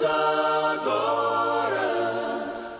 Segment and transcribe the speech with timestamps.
[0.00, 0.08] Ouça
[0.72, 1.76] agora,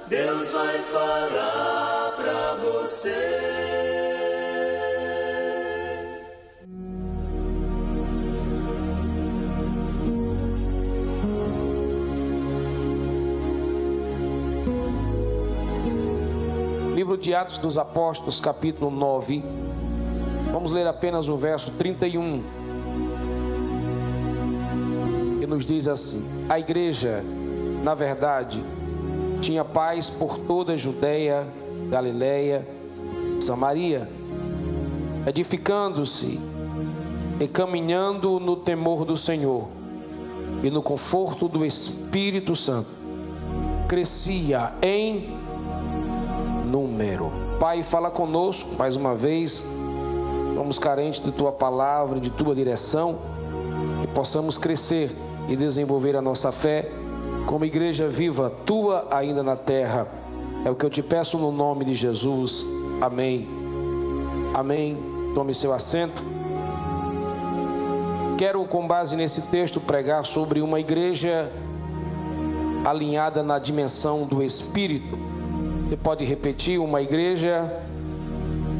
[0.09, 3.15] Deus vai falar para você.
[16.95, 19.45] Livro de Atos dos Apóstolos, capítulo 9.
[20.51, 22.60] Vamos ler apenas o verso 31.
[25.51, 27.25] Nos diz assim: A igreja,
[27.83, 28.63] na verdade,
[29.41, 31.45] tinha paz por toda a Judéia,
[31.89, 32.65] Galiléia,
[33.41, 34.09] Samaria,
[35.27, 36.39] edificando-se
[37.41, 39.67] e caminhando no temor do Senhor
[40.63, 42.91] e no conforto do Espírito Santo.
[43.89, 45.37] Crescia em
[46.65, 47.33] número.
[47.59, 49.65] Pai, fala conosco mais uma vez.
[50.55, 53.19] Somos carentes de tua palavra, de tua direção,
[54.03, 55.11] que possamos crescer
[55.51, 56.89] e desenvolver a nossa fé
[57.47, 60.07] como igreja viva, tua ainda na terra.
[60.65, 62.65] É o que eu te peço no nome de Jesus.
[63.01, 63.49] Amém.
[64.55, 64.97] Amém.
[65.35, 66.23] Tome seu assento.
[68.39, 71.51] Quero, com base nesse texto, pregar sobre uma igreja
[72.85, 75.19] alinhada na dimensão do Espírito.
[75.87, 77.83] Você pode repetir: uma igreja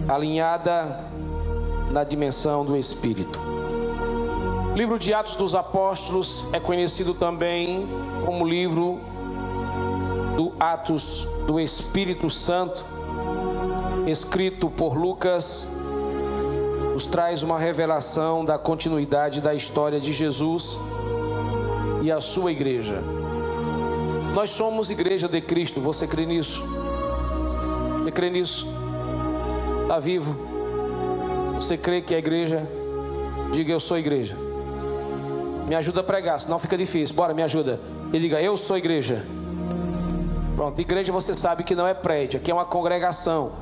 [0.09, 1.05] alinhada
[1.91, 3.60] na dimensão do Espírito.
[4.73, 7.89] O livro de Atos dos Apóstolos é conhecido também
[8.25, 9.01] como livro
[10.37, 12.87] do Atos do Espírito Santo,
[14.07, 15.69] escrito por Lucas,
[16.95, 20.79] nos traz uma revelação da continuidade da história de Jesus
[22.01, 23.03] e a sua igreja.
[24.35, 26.63] Nós somos igreja de Cristo, você crê nisso?
[28.05, 28.69] Você crê nisso?
[29.83, 30.37] Está vivo?
[31.57, 32.67] Você crê que é igreja?
[33.51, 34.50] Diga eu sou igreja.
[35.71, 37.15] Me ajuda a pregar, senão fica difícil.
[37.15, 37.79] Bora, me ajuda.
[38.13, 39.25] E diga eu sou igreja.
[40.57, 43.53] Pronto, igreja você sabe que não é prédio, aqui é uma congregação.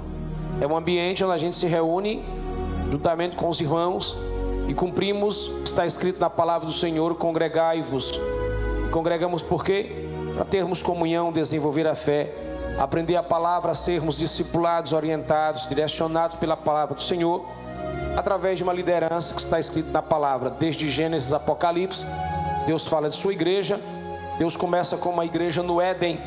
[0.58, 2.24] É um ambiente onde a gente se reúne
[2.90, 4.16] juntamente com os irmãos
[4.66, 8.18] e cumprimos, está escrito na palavra do Senhor, congregai-vos.
[8.90, 10.08] Congregamos por quê?
[10.34, 12.32] Para termos comunhão, desenvolver a fé,
[12.78, 17.44] aprender a palavra, sermos discipulados, orientados, direcionados pela palavra do Senhor,
[18.18, 22.04] através de uma liderança que está escrito na palavra, desde Gênesis Apocalipse.
[22.66, 23.80] Deus fala de sua igreja.
[24.40, 26.20] Deus começa com uma igreja no Éden,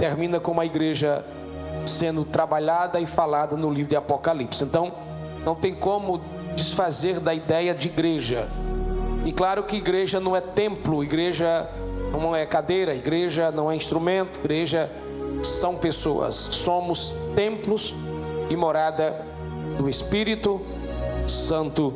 [0.00, 1.24] termina com uma igreja
[1.86, 4.64] sendo trabalhada e falada no livro de Apocalipse.
[4.64, 4.92] Então,
[5.44, 6.20] não tem como
[6.56, 8.48] desfazer da ideia de igreja.
[9.24, 11.68] E claro que igreja não é templo, igreja
[12.12, 14.90] não é cadeira, igreja não é instrumento, igreja
[15.42, 16.34] são pessoas.
[16.34, 17.94] Somos templos
[18.50, 19.24] e morada
[19.78, 20.60] do Espírito
[21.26, 21.94] Santo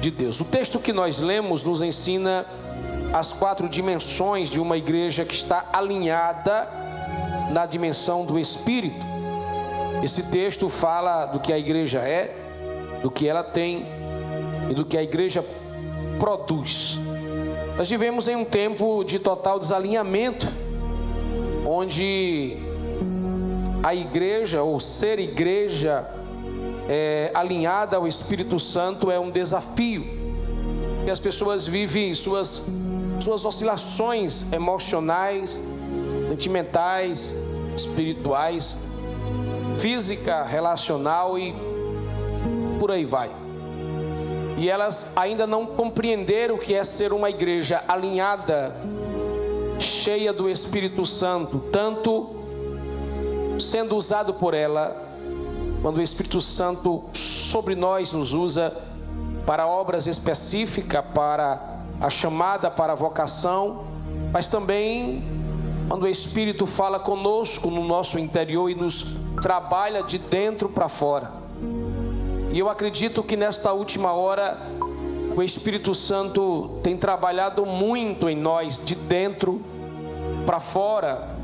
[0.00, 0.40] de Deus.
[0.40, 2.46] O texto que nós lemos nos ensina
[3.12, 6.68] as quatro dimensões de uma igreja que está alinhada
[7.50, 9.04] na dimensão do Espírito.
[10.02, 12.34] Esse texto fala do que a igreja é,
[13.02, 13.86] do que ela tem
[14.70, 15.44] e do que a igreja
[16.18, 16.98] produz.
[17.76, 20.46] Nós vivemos em um tempo de total desalinhamento,
[21.66, 22.56] onde
[23.82, 26.06] a igreja, ou ser igreja,
[26.88, 30.06] é, alinhada ao Espírito Santo é um desafio.
[31.06, 32.62] E as pessoas vivem suas,
[33.20, 35.62] suas oscilações emocionais,
[36.28, 37.36] sentimentais,
[37.76, 38.78] espirituais,
[39.78, 41.54] física, relacional e
[42.80, 43.30] por aí vai.
[44.56, 48.74] E elas ainda não compreenderam o que é ser uma igreja alinhada,
[49.78, 52.34] cheia do Espírito Santo, tanto
[53.58, 55.07] sendo usado por ela,
[55.82, 58.76] quando o Espírito Santo sobre nós nos usa
[59.46, 63.84] para obras específicas, para a chamada, para a vocação,
[64.32, 65.24] mas também
[65.88, 71.32] quando o Espírito fala conosco no nosso interior e nos trabalha de dentro para fora.
[72.52, 74.58] E eu acredito que nesta última hora
[75.34, 79.62] o Espírito Santo tem trabalhado muito em nós, de dentro
[80.44, 81.37] para fora,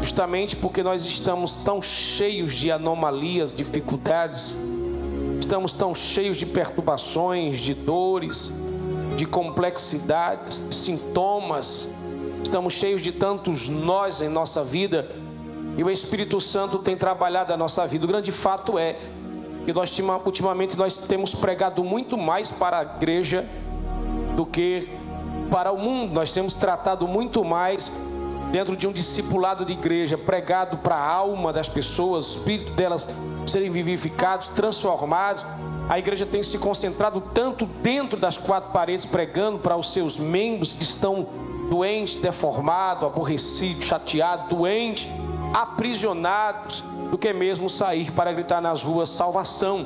[0.00, 4.58] justamente porque nós estamos tão cheios de anomalias, dificuldades,
[5.40, 8.52] estamos tão cheios de perturbações, de dores,
[9.16, 11.88] de complexidades, de sintomas,
[12.42, 15.08] estamos cheios de tantos nós em nossa vida
[15.76, 18.04] e o Espírito Santo tem trabalhado a nossa vida.
[18.04, 18.96] O grande fato é
[19.64, 23.44] que nós ultimamente nós temos pregado muito mais para a igreja
[24.36, 24.88] do que
[25.50, 26.12] para o mundo.
[26.14, 27.90] Nós temos tratado muito mais
[28.54, 33.04] dentro de um discipulado de igreja, pregado para a alma das pessoas, o espírito delas
[33.44, 35.44] serem vivificados, transformados.
[35.88, 40.72] A igreja tem se concentrado tanto dentro das quatro paredes, pregando para os seus membros
[40.72, 41.26] que estão
[41.68, 45.10] doente, deformado, aborrecido, chateado, doente,
[45.52, 49.82] aprisionados, do que mesmo sair para gritar nas ruas salvação,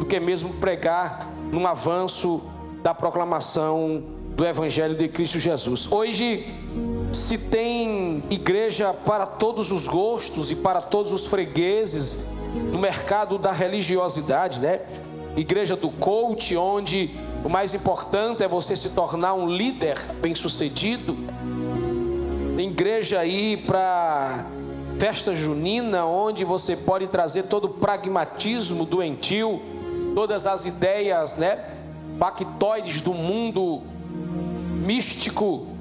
[0.00, 2.42] do que mesmo pregar num avanço
[2.82, 4.02] da proclamação
[4.36, 5.90] do Evangelho de Cristo Jesus.
[5.90, 6.61] Hoje
[7.12, 12.18] se tem igreja para todos os gostos e para todos os fregueses
[12.72, 14.80] no mercado da religiosidade, né?
[15.36, 17.10] Igreja do coach, onde
[17.44, 21.16] o mais importante é você se tornar um líder bem-sucedido.
[22.56, 24.46] Tem igreja aí para
[24.98, 29.60] festa junina, onde você pode trazer todo o pragmatismo doentio,
[30.14, 31.58] todas as ideias, né,
[32.18, 33.82] pactoides do mundo
[34.84, 35.71] místico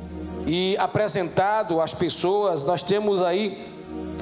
[0.45, 2.63] e apresentado às pessoas.
[2.63, 3.71] Nós temos aí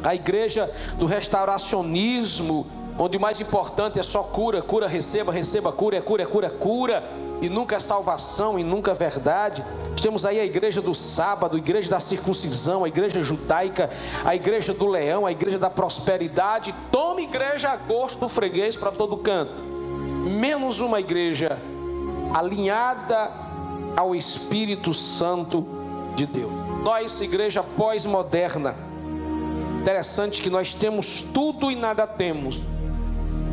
[0.04, 2.68] a igreja do restauracionismo,
[2.98, 6.50] onde o mais importante é só cura, cura, receba, receba, cura, é cura, é cura,
[6.50, 7.04] cura,
[7.42, 9.63] e nunca é salvação e nunca é verdade.
[10.01, 13.89] Temos aí a igreja do sábado, a igreja da circuncisão, a igreja judaica,
[14.25, 16.75] a igreja do leão, a igreja da prosperidade.
[16.92, 21.57] Toma igreja a gosto do freguês para todo canto, menos uma igreja
[22.33, 23.31] alinhada
[23.95, 25.79] ao Espírito Santo
[26.16, 26.52] de Deus.
[26.84, 28.76] Nós, igreja pós-moderna,
[29.82, 32.62] interessante que nós temos tudo e nada temos.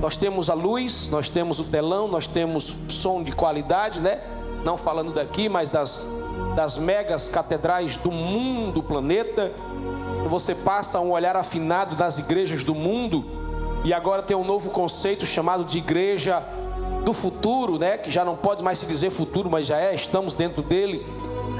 [0.01, 4.21] Nós temos a luz, nós temos o telão, nós temos som de qualidade, né?
[4.65, 6.07] Não falando daqui, mas das,
[6.55, 9.53] das megas catedrais do mundo, do planeta.
[10.29, 13.25] Você passa um olhar afinado das igrejas do mundo
[13.85, 16.43] e agora tem um novo conceito chamado de igreja
[17.05, 17.97] do futuro, né?
[17.97, 21.07] Que já não pode mais se dizer futuro, mas já é, estamos dentro dele.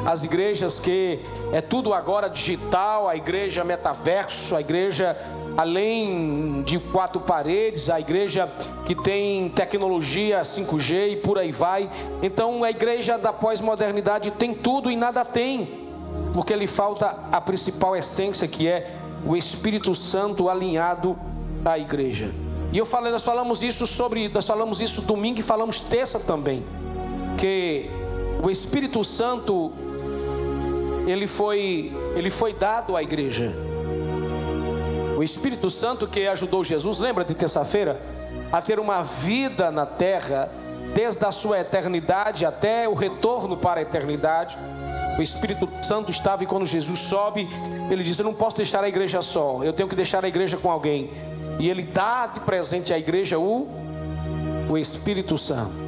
[0.05, 1.21] As igrejas que
[1.53, 5.17] é tudo agora digital, a igreja metaverso, a igreja
[5.57, 8.49] além de quatro paredes, a igreja
[8.85, 11.91] que tem tecnologia 5G e por aí vai.
[12.23, 15.89] Então a igreja da pós-modernidade tem tudo e nada tem,
[16.35, 21.17] porque lhe falta a principal essência que é o Espírito Santo alinhado
[21.65, 22.31] à igreja.
[22.73, 26.65] E eu falei, nós falamos isso sobre, nós falamos isso domingo e falamos terça também,
[27.39, 27.89] que
[28.47, 29.73] o Espírito Santo
[31.05, 33.53] ele foi ele foi dado à igreja.
[35.17, 38.01] O Espírito Santo que ajudou Jesus, lembra de terça-feira,
[38.53, 40.49] a ter uma vida na terra
[40.95, 44.57] desde a sua eternidade até o retorno para a eternidade.
[45.19, 47.49] O Espírito Santo estava e quando Jesus sobe,
[47.91, 50.57] ele diz: Eu não posso deixar a igreja só, eu tenho que deixar a igreja
[50.57, 51.11] com alguém
[51.59, 53.67] e ele dá de presente à igreja o,
[54.71, 55.86] o Espírito Santo.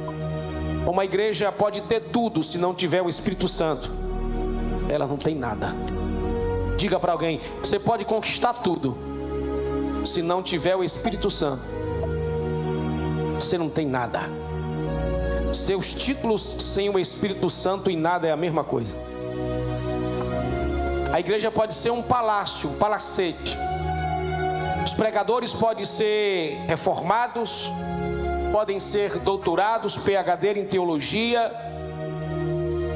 [0.85, 3.91] Uma igreja pode ter tudo se não tiver o Espírito Santo,
[4.89, 5.75] ela não tem nada.
[6.77, 8.97] Diga para alguém: você pode conquistar tudo,
[10.03, 11.61] se não tiver o Espírito Santo,
[13.35, 14.21] você não tem nada.
[15.53, 18.95] Seus títulos sem o Espírito Santo e nada é a mesma coisa.
[21.11, 23.57] A igreja pode ser um palácio, um palacete
[24.89, 27.71] os pregadores podem ser reformados,
[28.51, 31.51] podem ser doutorados, PhD em teologia.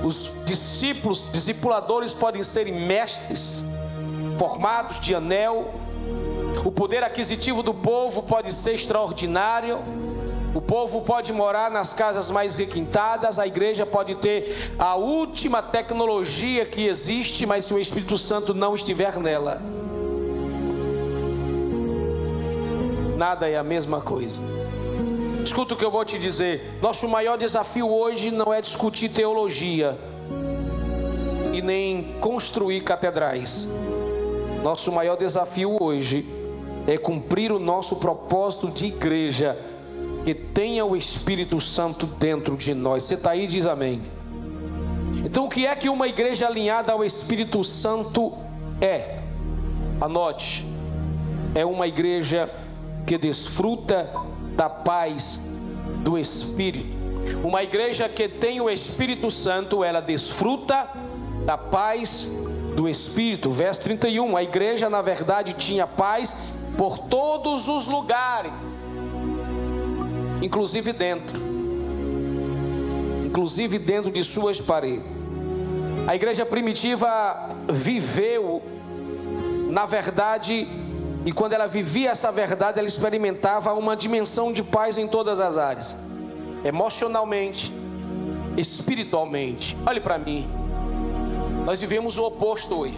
[0.03, 3.63] Os discípulos, discipuladores podem ser mestres,
[4.37, 5.73] formados de anel.
[6.65, 9.79] O poder aquisitivo do povo pode ser extraordinário.
[10.53, 16.63] O povo pode morar nas casas mais requintadas, a igreja pode ter a última tecnologia
[16.63, 19.59] que existe, mas se o Espírito Santo não estiver nela,
[23.17, 24.39] nada é a mesma coisa.
[25.43, 26.79] Escuta o que eu vou te dizer.
[26.81, 29.97] Nosso maior desafio hoje não é discutir teologia
[31.53, 33.69] e nem construir catedrais.
[34.63, 36.25] Nosso maior desafio hoje
[36.87, 39.57] é cumprir o nosso propósito de igreja
[40.23, 43.03] que tenha o Espírito Santo dentro de nós.
[43.03, 44.01] Você está aí, diz amém.
[45.25, 48.31] Então, o que é que uma igreja alinhada ao Espírito Santo
[48.79, 49.19] é?
[49.99, 50.65] Anote,
[51.53, 52.49] é uma igreja
[53.05, 54.09] que desfruta
[54.55, 55.41] da paz
[56.03, 57.03] do Espírito.
[57.43, 60.87] Uma igreja que tem o Espírito Santo, ela desfruta
[61.45, 62.31] da paz
[62.75, 63.49] do Espírito.
[63.49, 64.35] Verso 31.
[64.35, 66.35] A igreja, na verdade, tinha paz
[66.77, 68.51] por todos os lugares,
[70.41, 71.39] inclusive dentro,
[73.25, 75.11] inclusive dentro de suas paredes.
[76.07, 78.61] A igreja primitiva viveu,
[79.69, 80.67] na verdade,
[81.25, 85.57] e quando ela vivia essa verdade, ela experimentava uma dimensão de paz em todas as
[85.57, 85.95] áreas
[86.63, 87.73] emocionalmente,
[88.55, 89.77] espiritualmente.
[89.85, 90.49] Olhe para mim,
[91.65, 92.97] nós vivemos o oposto hoje.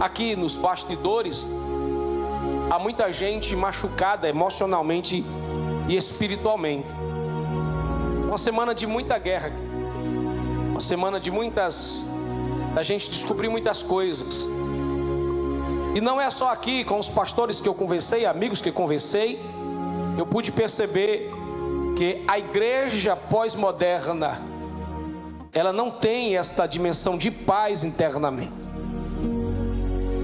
[0.00, 1.48] Aqui nos bastidores,
[2.70, 5.24] há muita gente machucada emocionalmente
[5.88, 6.88] e espiritualmente.
[8.26, 9.52] Uma semana de muita guerra,
[10.70, 12.08] uma semana de muitas
[12.74, 14.48] da gente descobrir muitas coisas.
[15.94, 19.40] E não é só aqui com os pastores que eu conversei, amigos que conversei,
[20.16, 21.30] eu pude perceber
[21.96, 24.40] que a igreja pós-moderna
[25.52, 28.52] ela não tem esta dimensão de paz internamente.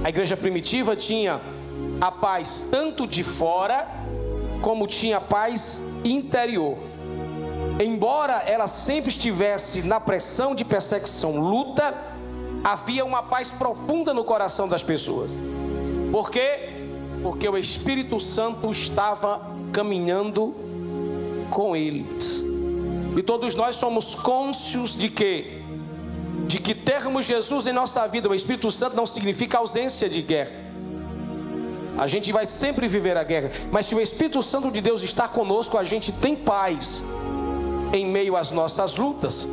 [0.04, 1.40] A igreja primitiva tinha
[2.00, 3.88] a paz tanto de fora
[4.62, 6.78] como tinha paz interior.
[7.84, 11.92] Embora ela sempre estivesse na pressão de perseguição, luta,
[12.62, 15.34] havia uma paz profunda no coração das pessoas.
[16.10, 16.70] Por quê?
[17.22, 19.40] Porque o Espírito Santo estava
[19.72, 20.54] caminhando
[21.50, 22.44] com eles.
[23.16, 25.62] E todos nós somos cônscios de que
[26.46, 30.52] de que termos Jesus em nossa vida, o Espírito Santo não significa ausência de guerra.
[31.98, 35.26] A gente vai sempre viver a guerra, mas se o Espírito Santo de Deus está
[35.26, 37.04] conosco, a gente tem paz
[37.92, 39.48] em meio às nossas lutas.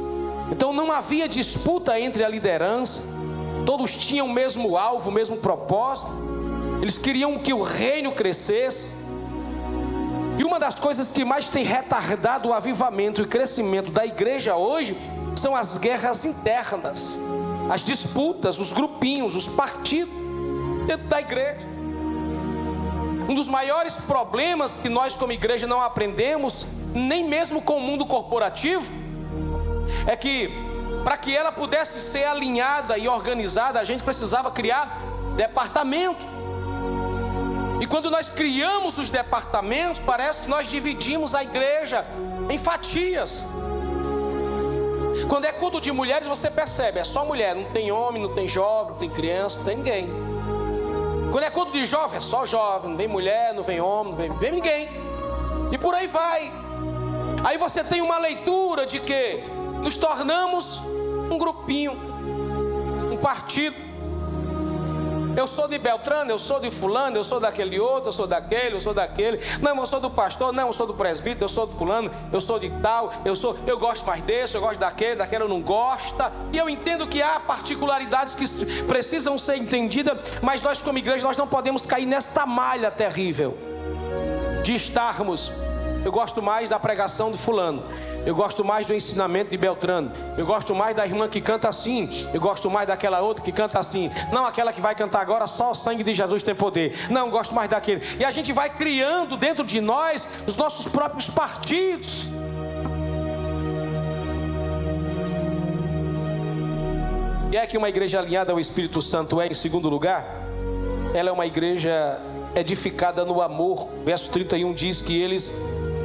[0.51, 3.01] Então não havia disputa entre a liderança,
[3.65, 6.11] todos tinham o mesmo alvo, o mesmo propósito,
[6.83, 8.93] eles queriam que o reino crescesse.
[10.37, 14.97] E uma das coisas que mais tem retardado o avivamento e crescimento da igreja hoje
[15.33, 17.17] são as guerras internas,
[17.71, 20.13] as disputas, os grupinhos, os partidos
[20.85, 21.65] dentro da igreja.
[23.29, 28.05] Um dos maiores problemas que nós, como igreja, não aprendemos, nem mesmo com o mundo
[28.05, 28.91] corporativo,
[30.05, 30.51] é que
[31.01, 34.99] para que ela pudesse ser alinhada e organizada, a gente precisava criar
[35.37, 36.42] departamentos.
[37.83, 42.05] E quando nós criamos os departamentos, parece que nós dividimos a igreja
[42.49, 43.45] em fatias.
[45.27, 48.47] Quando é culto de mulheres, você percebe, é só mulher, não tem homem, não tem
[48.47, 50.09] jovem, não tem criança, não tem ninguém.
[51.29, 54.17] Quando é culto de jovem, é só jovem, não vem mulher, não vem homem, não
[54.17, 54.89] vem, vem ninguém.
[55.69, 56.53] E por aí vai.
[57.43, 59.43] Aí você tem uma leitura de que
[59.81, 60.81] nos tornamos
[61.29, 61.97] um grupinho,
[63.11, 63.75] um partido.
[65.35, 68.75] Eu sou de Beltrano, eu sou de fulano, eu sou daquele outro, eu sou daquele,
[68.75, 69.39] eu sou daquele.
[69.61, 72.39] Não, eu sou do pastor, não, eu sou do presbítero, eu sou do fulano, eu
[72.39, 75.61] sou de tal, eu sou, eu gosto mais desse, eu gosto daquele, daquele eu não
[75.61, 76.31] gosta.
[76.51, 81.37] E eu entendo que há particularidades que precisam ser entendidas, mas nós como igreja nós
[81.37, 83.57] não podemos cair nesta malha terrível
[84.63, 85.51] de estarmos
[86.05, 87.83] eu gosto mais da pregação de fulano.
[88.25, 90.11] Eu gosto mais do ensinamento de Beltrano.
[90.37, 92.09] Eu gosto mais da irmã que canta assim.
[92.33, 94.09] Eu gosto mais daquela outra que canta assim.
[94.31, 96.95] Não aquela que vai cantar agora, só o sangue de Jesus tem poder.
[97.09, 98.01] Não, gosto mais daquele.
[98.17, 102.29] E a gente vai criando dentro de nós os nossos próprios partidos.
[107.51, 110.25] E é que uma igreja alinhada ao Espírito Santo é, em segundo lugar,
[111.13, 112.19] ela é uma igreja
[112.55, 113.89] edificada no amor.
[114.03, 115.55] Verso 31 diz que eles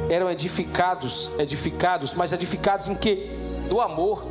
[0.09, 3.29] eram edificados, edificados, mas edificados em que?
[3.69, 4.27] Do amor.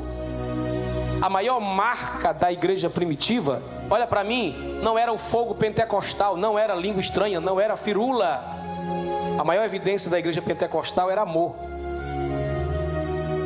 [1.23, 6.58] A maior marca da igreja primitiva, olha para mim, não era o fogo pentecostal, não
[6.58, 8.44] era língua estranha, não era firula.
[9.38, 11.54] A maior evidência da igreja pentecostal era amor.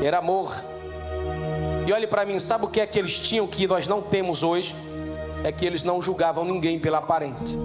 [0.03, 0.55] Era amor.
[1.87, 4.43] E olhe para mim, sabe o que é que eles tinham que nós não temos
[4.43, 4.75] hoje?
[5.45, 7.59] É que eles não julgavam ninguém pela aparência,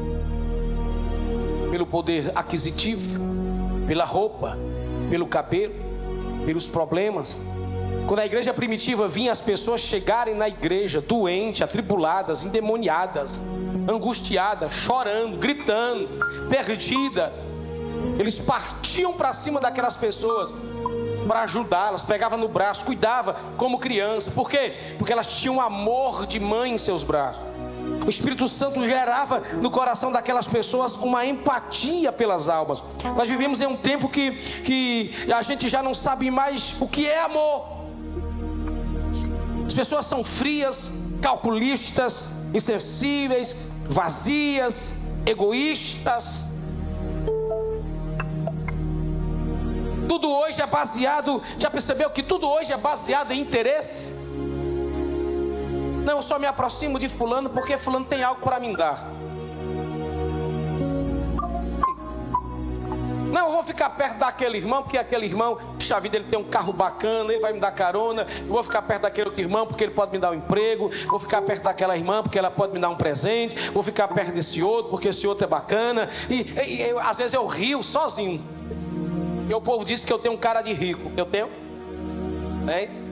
[1.69, 3.26] pelo poder aquisitivo,
[3.87, 4.57] pela roupa,
[5.09, 5.73] pelo cabelo,
[6.45, 7.39] pelos problemas.
[8.05, 13.41] Quando a igreja primitiva vinha as pessoas chegarem na igreja doentes, atribuladas, endemoniadas,
[13.89, 16.07] angustiadas, chorando, gritando,
[16.49, 17.33] perdida,
[18.19, 20.53] eles partiam para cima daquelas pessoas
[21.27, 24.31] para ajudá-las, pegava no braço, cuidava como criança.
[24.31, 24.95] Por quê?
[24.97, 27.43] Porque elas tinham amor de mãe em seus braços.
[28.05, 32.81] O Espírito Santo gerava no coração daquelas pessoas uma empatia pelas almas.
[33.17, 34.31] Nós vivemos em um tempo que,
[34.63, 37.65] que a gente já não sabe mais o que é amor.
[39.65, 43.55] As pessoas são frias, calculistas, insensíveis,
[43.89, 44.87] vazias,
[45.25, 46.45] egoístas.
[50.07, 54.15] Tudo hoje é baseado, já percebeu que tudo hoje é baseado em interesse?
[56.07, 59.05] Não, eu só me aproximo de fulano porque fulano tem algo para me dar.
[63.29, 66.45] Não, eu vou ficar perto daquele irmão, porque aquele irmão, puxa vida, ele tem um
[66.45, 68.25] carro bacana, ele vai me dar carona.
[68.39, 70.89] Eu vou ficar perto daquele outro irmão, porque ele pode me dar um emprego.
[71.09, 73.69] Vou ficar perto daquela irmã, porque ela pode me dar um presente.
[73.71, 76.09] Vou ficar perto desse outro, porque esse outro é bacana.
[76.29, 78.41] E, e, e às vezes eu rio sozinho.
[79.49, 81.11] E o povo diz que eu tenho um cara de rico.
[81.17, 81.49] Eu tenho?
[82.73, 83.06] Hein?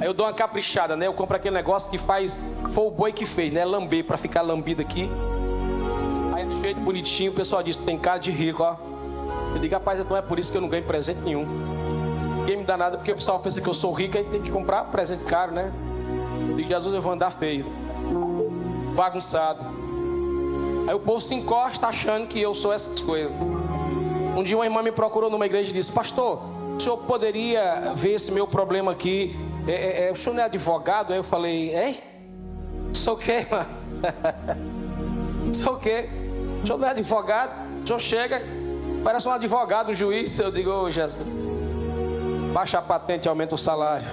[0.00, 1.06] Aí eu dou uma caprichada, né?
[1.06, 2.38] Eu compro aquele negócio que faz.
[2.70, 3.64] Foi o boi que fez, né?
[3.64, 5.10] Lamber para ficar lambido aqui.
[6.34, 8.76] Aí do jeito bonitinho, o pessoal diz: tem cara de rico, ó.
[9.54, 11.46] Eu digo, rapaz, não é por isso que eu não ganho presente nenhum.
[12.40, 14.50] Ninguém me dá nada porque o pessoal pensa que eu sou rico e tem que
[14.50, 15.72] comprar presente caro, né?
[16.54, 17.66] digo, Jesus, eu vou andar feio,
[18.94, 19.66] bagunçado.
[20.86, 23.32] Aí o povo se encosta achando que eu sou essas coisas.
[24.36, 26.42] Um dia uma irmã me procurou numa igreja e disse: Pastor,
[26.76, 29.34] o senhor poderia ver esse meu problema aqui?
[29.66, 31.12] É, é, é, o senhor não é advogado?
[31.12, 31.98] Aí eu falei: Hein?
[32.92, 33.68] Sou o quê, mano?
[35.52, 36.08] Sou o quê?
[36.62, 37.82] O senhor não é advogado?
[37.82, 38.42] O senhor chega,
[39.02, 40.38] parece um advogado, um juiz.
[40.38, 41.26] Eu digo: Ô oh, Jesus,
[42.52, 44.06] baixa a patente aumenta o salário.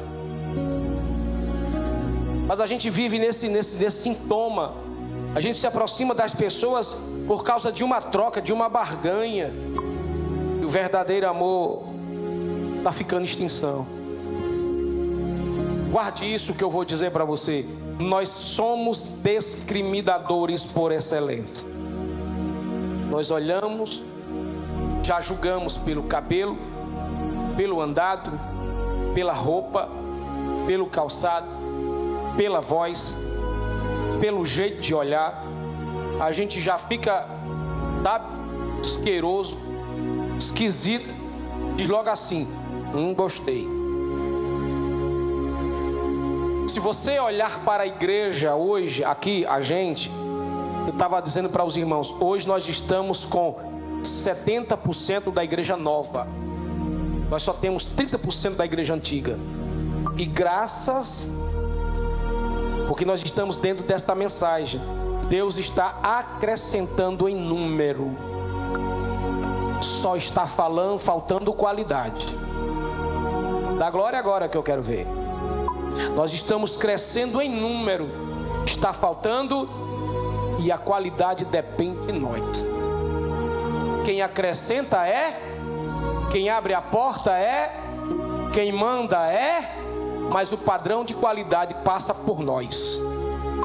[2.48, 4.75] Mas a gente vive nesse, nesse, nesse sintoma
[5.36, 6.95] a gente se aproxima das pessoas
[7.25, 9.51] por causa de uma troca, de uma barganha.
[10.62, 11.86] E o verdadeiro amor
[12.77, 14.02] está ficando em extinção.
[15.93, 17.67] Guarde isso que eu vou dizer para você.
[18.00, 21.67] Nós somos discriminadores por excelência.
[23.12, 24.03] Nós olhamos,
[25.03, 26.57] já julgamos pelo cabelo,
[27.55, 28.31] pelo andado,
[29.13, 29.88] pela roupa,
[30.65, 31.45] pelo calçado,
[32.35, 33.15] pela voz,
[34.19, 35.45] pelo jeito de olhar,
[36.19, 37.29] a gente já fica,
[38.01, 38.25] sabe,
[38.81, 39.59] asqueroso,
[40.39, 41.13] esquisito,
[41.75, 42.47] diz logo assim:
[42.91, 43.82] não gostei.
[46.67, 50.10] Se você olhar para a igreja hoje, aqui, a gente,
[50.88, 53.55] eu estava dizendo para os irmãos, hoje nós estamos com
[54.01, 56.27] 70% da igreja nova.
[57.29, 59.38] Nós só temos 30% da igreja antiga.
[60.17, 61.29] E graças
[62.88, 64.82] porque nós estamos dentro desta mensagem.
[65.27, 68.12] Deus está acrescentando em número,
[69.82, 72.27] só está falando, faltando qualidade.
[73.79, 75.22] Da glória agora que eu quero ver.
[76.15, 78.09] Nós estamos crescendo em número,
[78.65, 79.69] está faltando
[80.59, 82.65] e a qualidade depende de nós.
[84.05, 85.39] Quem acrescenta é,
[86.31, 87.79] quem abre a porta é,
[88.53, 89.77] quem manda é,
[90.29, 93.00] mas o padrão de qualidade passa por nós.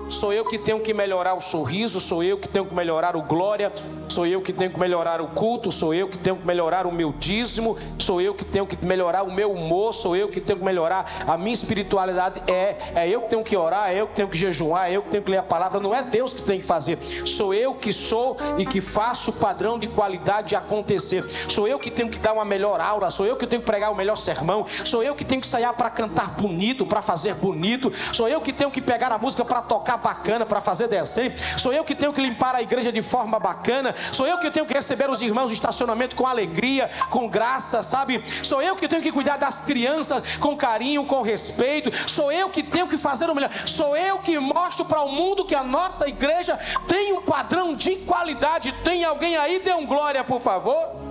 [0.08, 3.23] Sou eu que tenho que melhorar o sorriso, sou eu que tenho que melhorar o
[3.23, 3.73] glória,
[4.08, 6.92] sou eu que tenho que melhorar o culto, sou eu que tenho que melhorar o
[6.92, 10.58] meu dízimo, sou eu que tenho que melhorar o meu humor, sou eu que tenho
[10.58, 12.42] que melhorar a minha espiritualidade.
[12.47, 15.02] É, é eu que tenho que orar, é eu que tenho que jejuar, é eu
[15.02, 16.99] que tenho que ler a palavra, não é Deus que tem que fazer.
[17.26, 21.25] Sou eu que sou e que faço o padrão de qualidade acontecer.
[21.49, 23.90] Sou eu que tenho que dar uma melhor aura, sou eu que tenho que pregar
[23.90, 27.92] o melhor sermão, sou eu que tenho que sair para cantar bonito, para fazer bonito,
[28.12, 31.42] sou eu que tenho que pegar a música para tocar bacana, para fazer decente.
[31.60, 33.94] Sou eu que tenho que limpar a igreja de forma bacana.
[34.13, 38.23] Sou eu que tenho que receber os irmãos do estacionamento com alegria, com graça, sabe?
[38.43, 41.91] Sou eu que tenho que cuidar das crianças com carinho, com respeito.
[42.08, 43.50] Sou eu que tenho que fazer o melhor.
[43.67, 47.97] Sou eu que mostro para o mundo que a nossa igreja tem um padrão de
[47.97, 48.73] qualidade.
[48.84, 49.61] Tem alguém aí?
[49.61, 51.08] Dê um glória, por favor.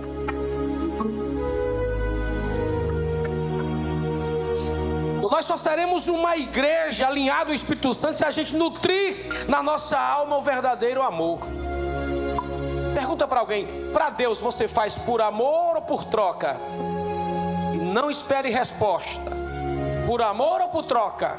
[5.30, 9.98] Nós só seremos uma igreja alinhada ao Espírito Santo se a gente nutrir na nossa
[9.98, 11.40] alma o verdadeiro amor.
[12.94, 16.56] Pergunta para alguém: para Deus você faz por amor ou por troca?
[17.92, 19.32] Não espere resposta.
[20.06, 21.38] Por amor ou por troca?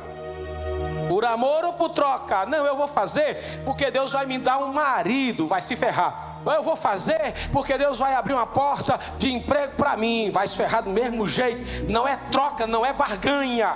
[1.07, 2.45] Por amor ou por troca?
[2.45, 6.37] Não, eu vou fazer porque Deus vai me dar um marido, vai se ferrar.
[6.45, 10.55] Eu vou fazer porque Deus vai abrir uma porta de emprego para mim, vai se
[10.55, 11.91] ferrar do mesmo jeito.
[11.91, 13.75] Não é troca, não é barganha.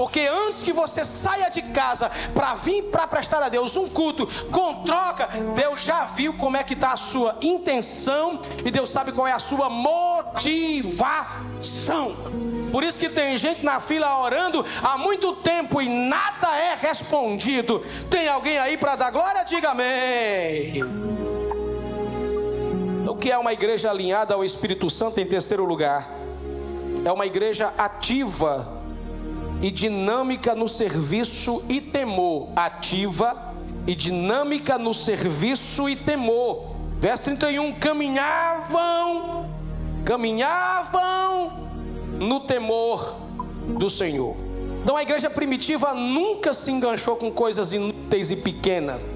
[0.00, 4.26] Porque antes que você saia de casa para vir para prestar a Deus um culto
[4.50, 9.12] com troca, Deus já viu como é que está a sua intenção e Deus sabe
[9.12, 11.36] qual é a sua motivação.
[12.72, 17.84] Por isso que tem gente na fila orando há muito tempo e nada é respondido.
[18.08, 19.44] Tem alguém aí para dar glória?
[19.44, 20.82] Diga amém.
[23.06, 26.10] O que é uma igreja alinhada ao Espírito Santo em terceiro lugar?
[27.04, 28.79] É uma igreja ativa
[29.62, 32.48] e dinâmica no serviço e temor.
[32.56, 33.54] Ativa
[33.86, 36.76] e dinâmica no serviço e temor.
[36.98, 39.50] Verso 31: caminhavam,
[40.04, 41.70] caminhavam
[42.18, 43.16] no temor
[43.66, 44.36] do Senhor.
[44.82, 49.10] Então a igreja primitiva nunca se enganchou com coisas inúteis e pequenas,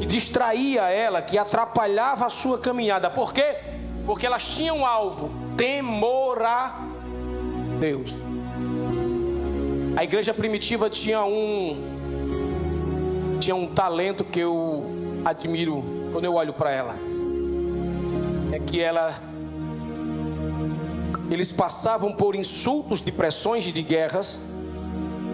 [0.00, 3.10] que distraía ela, que atrapalhava a sua caminhada.
[3.10, 3.56] Por quê?
[4.06, 6.78] Porque elas tinham um alvo: temor a
[7.80, 8.31] Deus.
[9.96, 12.00] A igreja primitiva tinha um
[13.38, 14.86] tinha um talento que eu
[15.24, 16.94] admiro quando eu olho para ela.
[18.52, 19.14] É que ela
[21.30, 24.40] eles passavam por insultos, depressões e de guerras,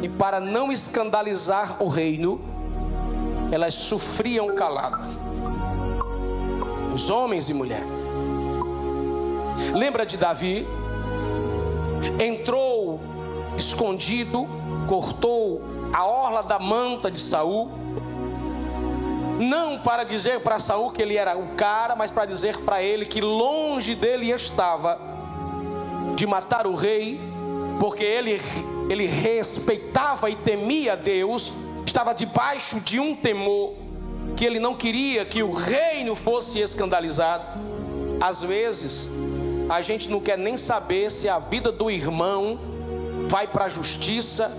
[0.01, 2.40] e para não escandalizar o reino,
[3.51, 5.11] elas sofriam caladas.
[6.94, 7.88] Os homens e mulheres.
[9.75, 10.66] Lembra de Davi?
[12.21, 12.78] Entrou
[13.59, 14.49] escondido,
[14.87, 17.71] cortou a orla da manta de Saul,
[19.38, 23.05] não para dizer para Saul que ele era o cara, mas para dizer para ele
[23.05, 24.99] que longe dele estava
[26.14, 27.21] de matar o rei,
[27.79, 28.40] porque ele
[28.90, 31.53] ele respeitava e temia Deus,
[31.85, 33.75] estava debaixo de um temor
[34.35, 37.61] que ele não queria que o reino fosse escandalizado.
[38.18, 39.11] Às vezes,
[39.68, 42.59] a gente não quer nem saber se a vida do irmão
[43.29, 44.51] vai para a justiça,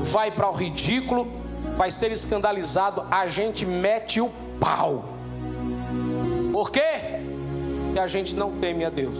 [0.00, 1.26] vai para o ridículo,
[1.76, 5.04] vai ser escandalizado, a gente mete o pau.
[6.52, 7.20] Por quê?
[7.86, 9.18] Porque a gente não teme a Deus.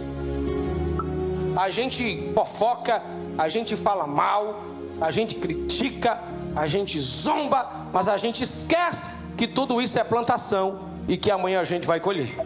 [1.55, 3.01] A gente fofoca,
[3.37, 4.61] a gente fala mal,
[5.01, 6.21] a gente critica,
[6.55, 11.59] a gente zomba, mas a gente esquece que tudo isso é plantação e que amanhã
[11.59, 12.37] a gente vai colher.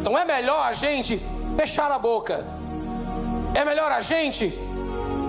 [0.00, 1.20] Então é melhor a gente
[1.56, 2.44] fechar a boca,
[3.54, 4.52] é melhor a gente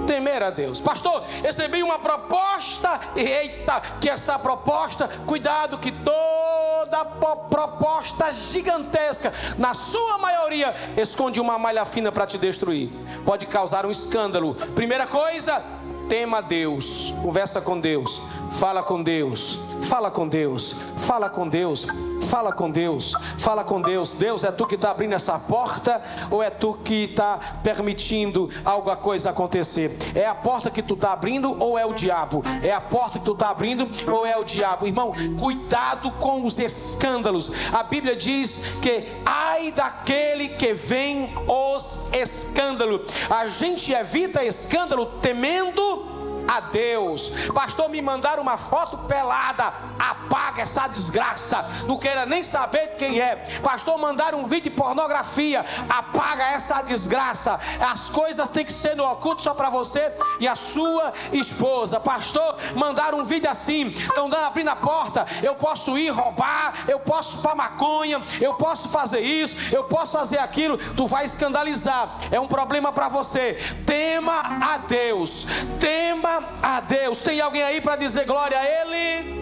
[0.05, 0.79] temer a Deus.
[0.79, 7.05] Pastor, recebi uma proposta, eita, que essa proposta, cuidado que toda
[7.49, 12.89] proposta gigantesca, na sua maioria, esconde uma malha fina para te destruir.
[13.25, 14.55] Pode causar um escândalo.
[14.75, 15.63] Primeira coisa,
[16.07, 21.87] tema a Deus, conversa com Deus, fala com Deus, fala com Deus, fala com Deus,
[22.25, 24.13] fala com Deus, fala com Deus.
[24.13, 28.95] Deus, é tu que está abrindo essa porta ou é tu que está permitindo alguma
[28.95, 29.97] coisa acontecer?
[30.15, 32.43] É a porta que tu está abrindo ou é o diabo?
[32.61, 34.87] É a porta que tu está abrindo ou é o diabo?
[34.87, 37.51] Irmão, cuidado com os escândalos.
[37.73, 43.01] A Bíblia diz que ai daquele que vem os escândalos.
[43.29, 46.14] A gente evita escândalo temendo
[46.47, 47.29] a Deus.
[47.53, 49.73] Pastor, me mandaram uma foto pelada.
[49.97, 51.65] Apaga essa desgraça.
[51.87, 53.35] Não queira nem saber quem é.
[53.63, 55.65] Pastor, mandaram um vídeo de pornografia.
[55.89, 57.59] Apaga essa desgraça.
[57.79, 61.99] As coisas têm que ser no oculto só para você e a sua esposa.
[61.99, 63.87] Pastor, mandaram um vídeo assim.
[63.87, 65.25] Estão dando abrindo a porta.
[65.41, 66.85] Eu posso ir roubar.
[66.87, 68.23] Eu posso para maconha.
[68.39, 69.55] Eu posso fazer isso.
[69.73, 70.77] Eu posso fazer aquilo.
[70.77, 72.15] Tu vai escandalizar.
[72.31, 73.53] É um problema para você.
[73.85, 75.45] Tema a Deus.
[75.79, 77.21] Tema a Deus.
[77.21, 79.35] Tem alguém aí para dizer glória a Ele?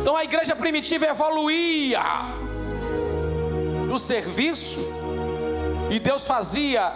[0.00, 2.02] Então a igreja primitiva evoluía
[3.88, 4.78] no serviço
[5.90, 6.92] e Deus fazia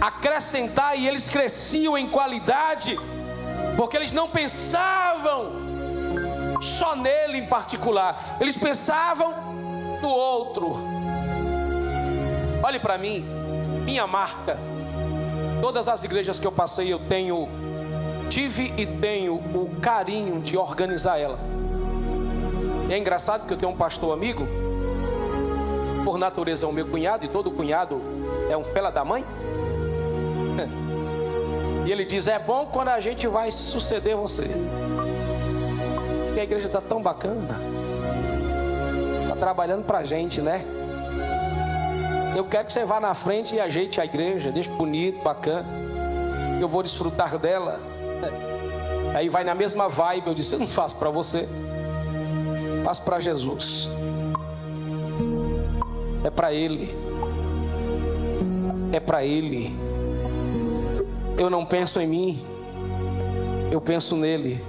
[0.00, 2.98] acrescentar e eles cresciam em qualidade,
[3.76, 5.52] porque eles não pensavam
[6.60, 9.32] só nele em particular, eles pensavam
[10.00, 10.76] no outro.
[12.62, 13.24] Olhe para mim,
[13.84, 14.58] minha marca.
[15.60, 17.48] Todas as igrejas que eu passei, eu tenho
[18.34, 21.38] tive e tenho o carinho de organizar ela.
[22.88, 24.44] E é engraçado que eu tenho um pastor amigo,
[26.04, 28.02] por natureza é o meu cunhado, e todo cunhado
[28.50, 29.24] é um fela da mãe.
[31.86, 34.48] E ele diz: É bom quando a gente vai suceder você.
[36.24, 37.60] Porque a igreja está tão bacana,
[39.22, 40.64] está trabalhando para a gente, né?
[42.34, 45.68] Eu quero que você vá na frente e ajeite a igreja, deixe bonito, bacana.
[46.58, 47.93] Eu vou desfrutar dela.
[49.14, 51.48] Aí vai na mesma vibe, eu disse: Eu não faço para você,
[52.84, 53.88] faço para Jesus.
[56.24, 56.92] É para Ele.
[58.92, 59.78] É para Ele.
[61.38, 62.46] Eu não penso em mim,
[63.70, 64.62] eu penso nele.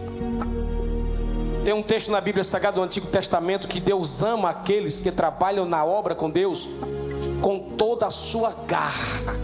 [1.63, 5.65] Tem um texto na Bíblia Sagrada do Antigo Testamento que Deus ama aqueles que trabalham
[5.65, 6.67] na obra com Deus
[7.41, 9.35] com toda a sua garra,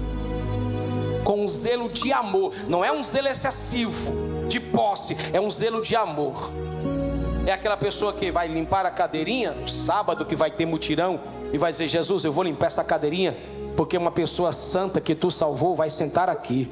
[1.23, 5.81] com um zelo de amor, não é um zelo excessivo de posse, é um zelo
[5.81, 6.51] de amor.
[7.47, 11.19] É aquela pessoa que vai limpar a cadeirinha no sábado que vai ter mutirão
[11.51, 13.35] e vai dizer: Jesus, eu vou limpar essa cadeirinha
[13.75, 16.69] porque uma pessoa santa que tu salvou vai sentar aqui.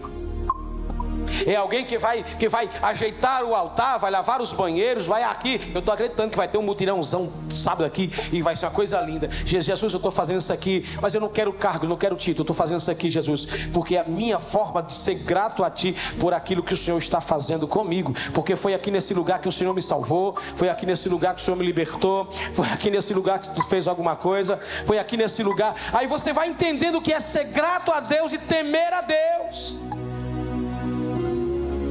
[1.46, 5.72] É alguém que vai, que vai ajeitar o altar, vai lavar os banheiros, vai aqui.
[5.74, 9.00] Eu estou acreditando que vai ter um mutirãozão sábado aqui e vai ser uma coisa
[9.02, 9.30] linda.
[9.46, 12.44] Jesus, eu estou fazendo isso aqui, mas eu não quero cargo, não quero título.
[12.44, 15.96] Estou fazendo isso aqui, Jesus, porque é a minha forma de ser grato a Ti
[16.20, 18.13] por aquilo que o Senhor está fazendo comigo.
[18.34, 21.42] Porque foi aqui nesse lugar que o Senhor me salvou, foi aqui nesse lugar que
[21.42, 25.18] o Senhor me libertou, foi aqui nesse lugar que tu fez alguma coisa, foi aqui
[25.18, 25.76] nesse lugar.
[25.94, 29.78] Aí você vai entendendo o que é ser grato a Deus e temer a Deus.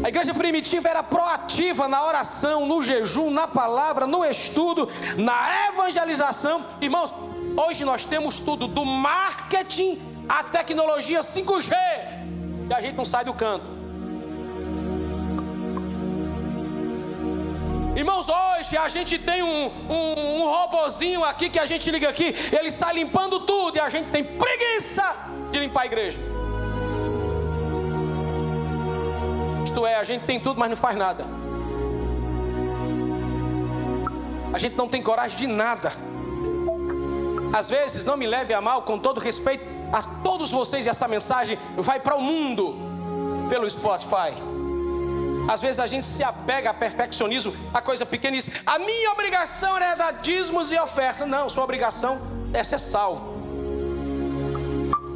[0.02, 6.64] A igreja primitiva era proativa na oração, no jejum, na palavra, no estudo, na evangelização.
[6.80, 7.14] Irmãos,
[7.56, 11.72] hoje nós temos tudo, do marketing à tecnologia 5G,
[12.70, 13.78] e a gente não sai do canto.
[17.96, 22.32] Irmãos, hoje a gente tem um, um, um robozinho aqui que a gente liga aqui,
[22.56, 25.16] ele sai limpando tudo e a gente tem preguiça
[25.50, 26.37] de limpar a igreja.
[29.86, 31.24] É, a gente tem tudo, mas não faz nada.
[34.52, 35.92] A gente não tem coragem de nada.
[37.52, 41.58] Às vezes, não me leve a mal, com todo respeito a todos vocês, essa mensagem
[41.76, 42.76] vai para o mundo
[43.48, 44.34] pelo Spotify.
[45.48, 49.12] Às vezes a gente se apega a perfeccionismo, a coisa pequena e diz: a minha
[49.12, 51.24] obrigação era dar dízimos e oferta.
[51.24, 52.20] Não, sua obrigação
[52.52, 53.38] é ser salvo.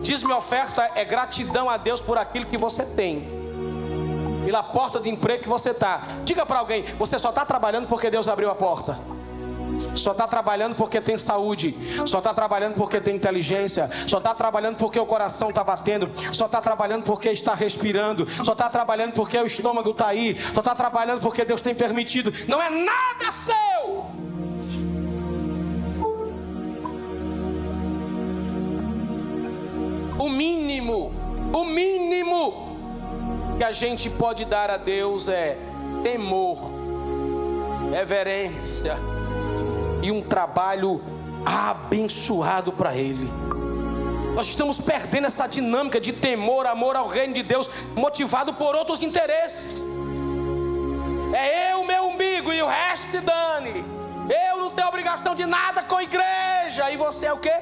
[0.01, 3.41] Dízimo e oferta é gratidão a Deus por aquilo que você tem.
[4.52, 6.02] Pela porta de emprego que você está.
[6.26, 9.00] Diga para alguém: você só está trabalhando porque Deus abriu a porta.
[9.94, 11.74] Só está trabalhando porque tem saúde.
[12.04, 13.88] Só está trabalhando porque tem inteligência.
[14.06, 16.10] Só está trabalhando porque o coração está batendo.
[16.34, 18.28] Só está trabalhando porque está respirando.
[18.44, 20.36] Só está trabalhando porque o estômago está aí.
[20.52, 22.30] Só está trabalhando porque Deus tem permitido.
[22.46, 24.04] Não é nada seu.
[30.18, 31.10] O mínimo,
[31.54, 32.71] o mínimo
[33.62, 35.57] que a gente pode dar a Deus é
[36.03, 36.59] temor,
[37.92, 38.96] reverência
[40.03, 41.01] e um trabalho
[41.46, 43.25] abençoado para Ele.
[44.35, 49.01] Nós estamos perdendo essa dinâmica de temor, amor ao reino de Deus, motivado por outros
[49.01, 49.87] interesses.
[51.33, 53.85] É eu, meu umbigo, e o resto se dane.
[54.51, 56.90] Eu não tenho obrigação de nada com a igreja.
[56.90, 57.55] E você é o quê?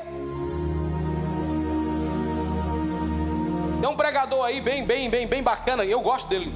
[3.81, 6.55] Tem um pregador aí bem, bem, bem, bem bacana, eu gosto dele.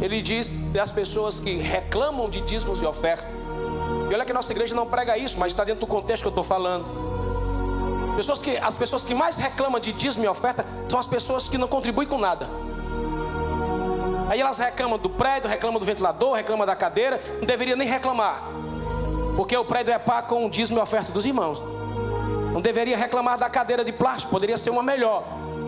[0.00, 3.42] Ele diz das pessoas que reclamam de dízimos e ofertas
[4.12, 6.32] e olha que nossa igreja não prega isso, mas está dentro do contexto que eu
[6.32, 6.84] estou falando.
[8.14, 11.56] Pessoas que, as pessoas que mais reclamam de dízimo e oferta são as pessoas que
[11.56, 12.46] não contribuem com nada.
[14.28, 18.42] Aí elas reclamam do prédio, reclamam do ventilador, reclamam da cadeira, não deveria nem reclamar.
[19.34, 21.62] Porque o prédio é pago com o dízimo e oferta dos irmãos.
[22.52, 25.24] Não deveria reclamar da cadeira de plástico, poderia ser uma melhor.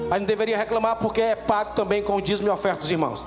[0.08, 3.24] Mas não deveria reclamar porque é pago também com o dízimo e oferta dos irmãos.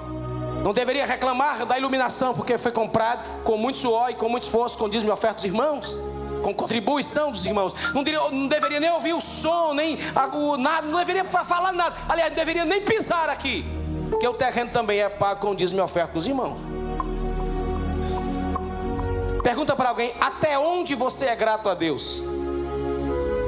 [0.64, 4.78] Não deveria reclamar da iluminação, porque foi comprado com muito suor e com muito esforço,
[4.78, 5.98] com dízimo e oferta dos irmãos,
[6.44, 7.74] com contribuição dos irmãos.
[7.94, 9.98] Não, deveria, não deveria nem ouvir o som, nem
[10.34, 11.96] o, nada, não deveria falar nada.
[12.10, 13.66] Aliás, não deveria nem pisar aqui,
[14.10, 16.58] porque o terreno também é pago com dízimo e oferta dos irmãos.
[19.44, 22.24] Pergunta para alguém: até onde você é grato a Deus?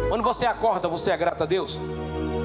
[0.07, 1.77] Quando você acorda, você é grato a Deus?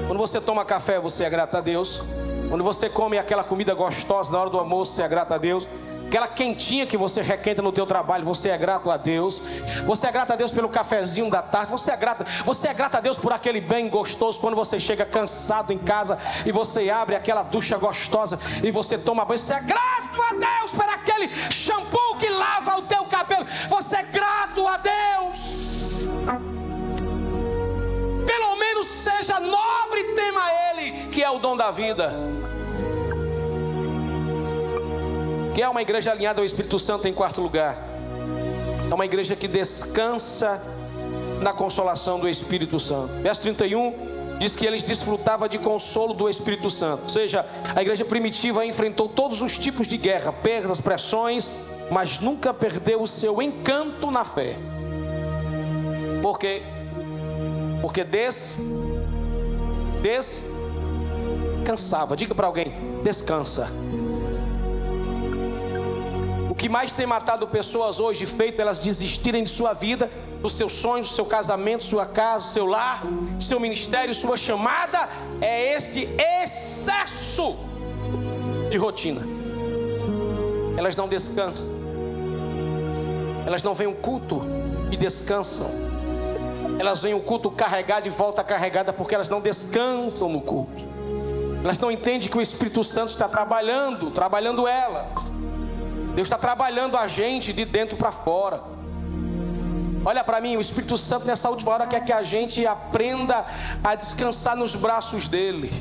[0.07, 1.99] Quando você toma café, você é grato a Deus?
[2.47, 5.67] Quando você come aquela comida gostosa na hora do almoço, você é grato a Deus.
[6.05, 9.41] Aquela quentinha que você requenta no teu trabalho, você é grato a Deus.
[9.87, 11.71] Você é grato a Deus pelo cafezinho da tarde.
[11.71, 15.05] Você é grato, você é grato a Deus por aquele bem gostoso quando você chega
[15.05, 19.39] cansado em casa e você abre aquela ducha gostosa e você toma banho.
[19.39, 23.45] Você é grato a Deus por aquele shampoo que lava o teu cabelo.
[23.67, 25.84] Você é grato a Deus.
[28.75, 32.11] Menos seja nobre e tema Ele, que é o dom da vida.
[35.53, 37.81] Que é uma igreja alinhada ao Espírito Santo em quarto lugar.
[38.91, 40.61] É uma igreja que descansa
[41.41, 43.13] na consolação do Espírito Santo.
[43.21, 47.03] Verso 31 diz que eles desfrutavam de consolo do Espírito Santo.
[47.03, 51.49] Ou seja, a igreja primitiva enfrentou todos os tipos de guerra, perdas, pressões,
[51.89, 54.57] mas nunca perdeu o seu encanto na fé.
[56.21, 56.74] Porque
[57.85, 58.57] porque des
[60.01, 62.17] descansava.
[62.17, 63.69] Diga para alguém, descansa.
[66.49, 70.09] O que mais tem matado pessoas hoje, feito elas desistirem de sua vida,
[70.41, 73.03] dos seus sonhos, do seu casamento, sua casa, seu lar,
[73.39, 75.07] seu ministério, sua chamada,
[75.39, 77.55] é esse excesso
[78.71, 79.21] de rotina.
[80.75, 81.67] Elas não descansam.
[83.45, 84.41] Elas não vêm um culto
[84.91, 85.84] e descansam.
[86.77, 90.83] Elas vêm o culto carregado e volta carregada porque elas não descansam no culto.
[91.63, 95.13] Elas não entendem que o Espírito Santo está trabalhando, trabalhando elas.
[96.13, 98.61] Deus está trabalhando a gente de dentro para fora.
[100.05, 103.45] Olha para mim, o Espírito Santo nessa última hora quer que a gente aprenda
[103.83, 105.71] a descansar nos braços dele.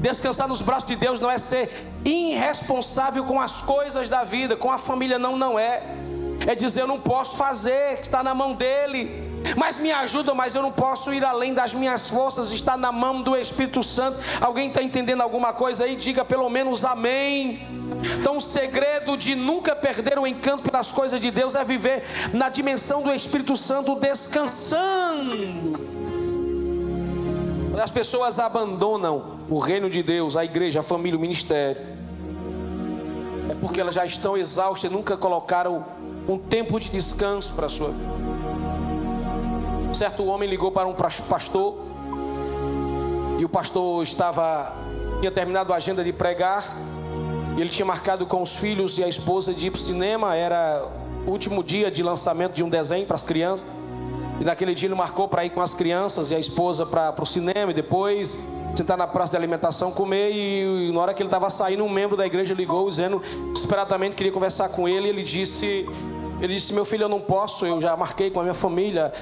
[0.00, 4.70] Descansar nos braços de Deus não é ser irresponsável com as coisas da vida, com
[4.70, 5.82] a família, não, não é.
[6.46, 9.27] É dizer, eu não posso fazer, está na mão dele.
[9.56, 13.22] Mas me ajuda, mas eu não posso ir além das minhas forças, está na mão
[13.22, 14.18] do Espírito Santo.
[14.40, 15.96] Alguém está entendendo alguma coisa aí?
[15.96, 17.66] Diga pelo menos amém.
[18.20, 22.48] Então, o segredo de nunca perder o encanto pelas coisas de Deus é viver na
[22.48, 25.78] dimensão do Espírito Santo, descansando.
[27.80, 31.80] As pessoas abandonam o reino de Deus, a igreja, a família, o ministério,
[33.48, 35.84] é porque elas já estão exaustas e nunca colocaram
[36.28, 38.27] um tempo de descanso para a sua vida.
[39.92, 41.76] Certo homem ligou para um pastor
[43.38, 44.74] e o pastor estava
[45.20, 46.64] tinha terminado a agenda de pregar
[47.56, 50.36] E ele tinha marcado com os filhos e a esposa de ir para o cinema.
[50.36, 50.86] Era
[51.26, 53.66] o último dia de lançamento de um desenho para as crianças.
[54.40, 57.26] E naquele dia ele marcou para ir com as crianças e a esposa para o
[57.26, 57.72] cinema.
[57.72, 58.38] E depois
[58.76, 60.30] sentar na praça de alimentação, comer.
[60.32, 63.20] E, na hora que ele estava saindo, um membro da igreja ligou, dizendo
[63.52, 65.08] desesperadamente queria conversar com ele.
[65.08, 65.84] E ele disse:
[66.40, 69.12] ele disse: Meu filho, eu não posso, eu já marquei com a minha família.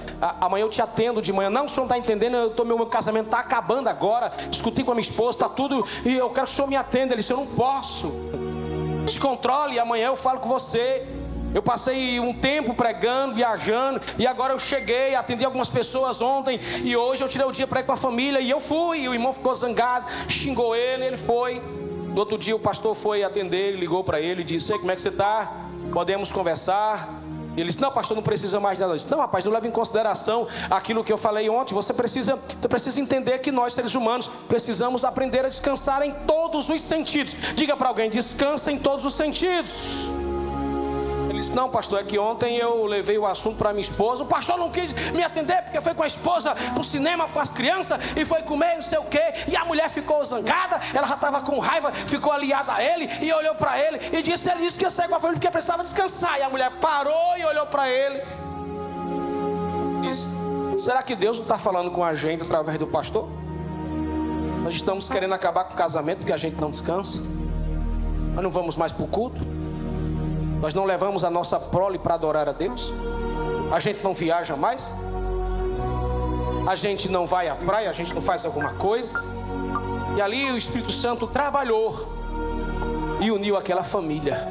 [0.41, 1.51] amanhã eu te atendo de manhã.
[1.51, 4.33] Não, o senhor não está entendendo, eu tô, meu, meu casamento está acabando agora.
[4.51, 5.85] Discuti com a minha esposa, está tudo.
[6.05, 7.15] E eu quero que o senhor me atenda.
[7.15, 8.13] Ele disse: Eu não posso.
[9.09, 11.07] Se controle, amanhã eu falo com você.
[11.55, 16.95] Eu passei um tempo pregando, viajando, e agora eu cheguei, atendi algumas pessoas ontem, e
[16.95, 19.01] hoje eu tirei o dia para ir com a família, e eu fui.
[19.01, 21.63] E o irmão ficou zangado, xingou ele, ele foi.
[22.09, 24.95] No outro dia o pastor foi atender, ele ligou para ele e disse: como é
[24.95, 25.66] que você está?
[25.93, 27.09] Podemos conversar?
[27.57, 28.93] Ele disse: Não, pastor, não precisa mais nada.
[28.93, 31.75] Eu disse: Não, rapaz, não leva em consideração aquilo que eu falei ontem.
[31.75, 36.69] Você precisa, você precisa entender que nós, seres humanos, precisamos aprender a descansar em todos
[36.69, 37.35] os sentidos.
[37.55, 40.07] Diga para alguém: descansa em todos os sentidos.
[41.37, 44.23] Ele disse: Não, pastor, é que ontem eu levei o assunto para minha esposa.
[44.23, 47.39] O pastor não quis me atender porque foi com a esposa para o cinema com
[47.39, 49.23] as crianças e foi comer não sei o quê.
[49.47, 53.31] E a mulher ficou zangada, ela já estava com raiva, ficou aliada a ele e
[53.33, 55.83] olhou para ele e disse: Ele disse que ia sair com a família porque precisava
[55.83, 56.39] descansar.
[56.39, 58.23] E a mulher parou e olhou para ele.
[60.01, 60.27] Disse:
[60.79, 63.29] Será que Deus não está falando com a gente através do pastor?
[64.65, 67.21] Nós estamos querendo acabar com o casamento porque a gente não descansa.
[68.35, 69.66] Nós não vamos mais para o culto.
[70.61, 72.93] Nós não levamos a nossa prole para adorar a Deus?
[73.71, 74.95] A gente não viaja mais?
[76.67, 77.91] A gente não vai à praia?
[77.91, 79.23] A gente não faz alguma coisa?
[80.17, 82.09] E ali o Espírito Santo trabalhou
[83.21, 84.49] e uniu aquela família.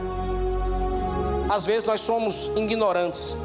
[1.50, 3.38] Às vezes nós somos ignorantes,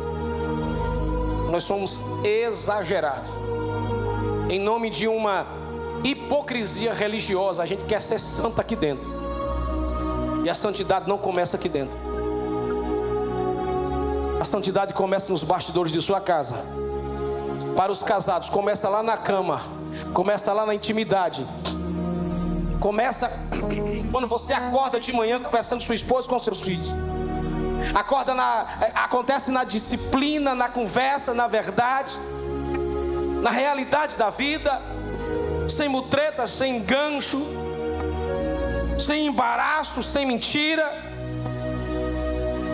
[1.51, 3.31] nós somos exagerados.
[4.49, 5.47] Em nome de uma
[6.03, 9.09] hipocrisia religiosa, a gente quer ser santa aqui dentro.
[10.45, 12.10] E a santidade não começa aqui dentro.
[14.41, 16.65] A santidade começa nos bastidores de sua casa.
[17.77, 19.61] Para os casados, começa lá na cama,
[20.15, 21.47] começa lá na intimidade.
[22.81, 23.31] Começa
[24.11, 26.87] quando você acorda de manhã conversando com sua esposa com seus filhos.
[27.95, 28.61] Acorda na,
[28.95, 32.19] acontece na disciplina, na conversa, na verdade,
[33.43, 34.81] na realidade da vida,
[35.69, 37.47] sem mutretas, sem gancho,
[38.99, 41.10] sem embaraço, sem mentira.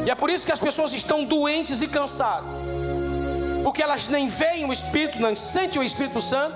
[0.07, 2.49] E é por isso que as pessoas estão doentes e cansadas.
[3.65, 6.55] Porque elas nem veem o Espírito, nem sentem o Espírito Santo.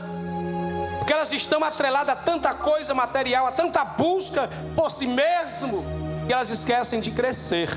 [0.98, 5.84] Porque elas estão atreladas a tanta coisa material, a tanta busca por si mesmo,
[6.28, 7.68] que elas esquecem de crescer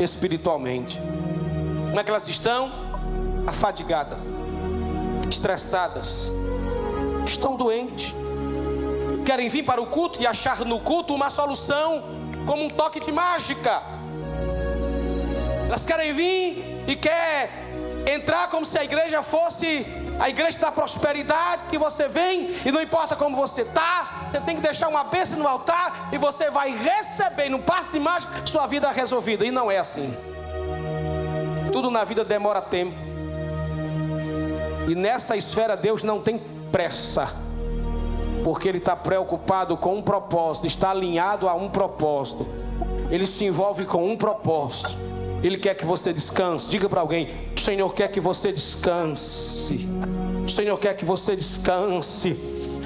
[0.00, 0.98] espiritualmente.
[1.88, 2.72] Como é que elas estão?
[3.46, 4.22] Afadigadas,
[5.28, 6.32] estressadas,
[7.26, 8.14] estão doentes.
[9.26, 12.04] Querem vir para o culto e achar no culto uma solução
[12.46, 13.93] como um toque de mágica.
[15.68, 17.50] Elas querem vir e quer
[18.06, 19.86] entrar como se a igreja fosse
[20.18, 24.56] a igreja da prosperidade, que você vem e não importa como você está, você tem
[24.56, 28.66] que deixar uma bênção no altar e você vai receber no passo de mágica sua
[28.66, 29.44] vida resolvida.
[29.44, 30.16] E não é assim.
[31.72, 32.96] Tudo na vida demora tempo.
[34.88, 37.34] E nessa esfera Deus não tem pressa,
[38.44, 42.46] porque Ele está preocupado com um propósito, está alinhado a um propósito.
[43.10, 44.94] Ele se envolve com um propósito.
[45.44, 46.70] Ele quer que você descanse.
[46.70, 49.86] Diga para alguém: o Senhor quer que você descanse.
[50.44, 52.34] O Senhor quer que você descanse.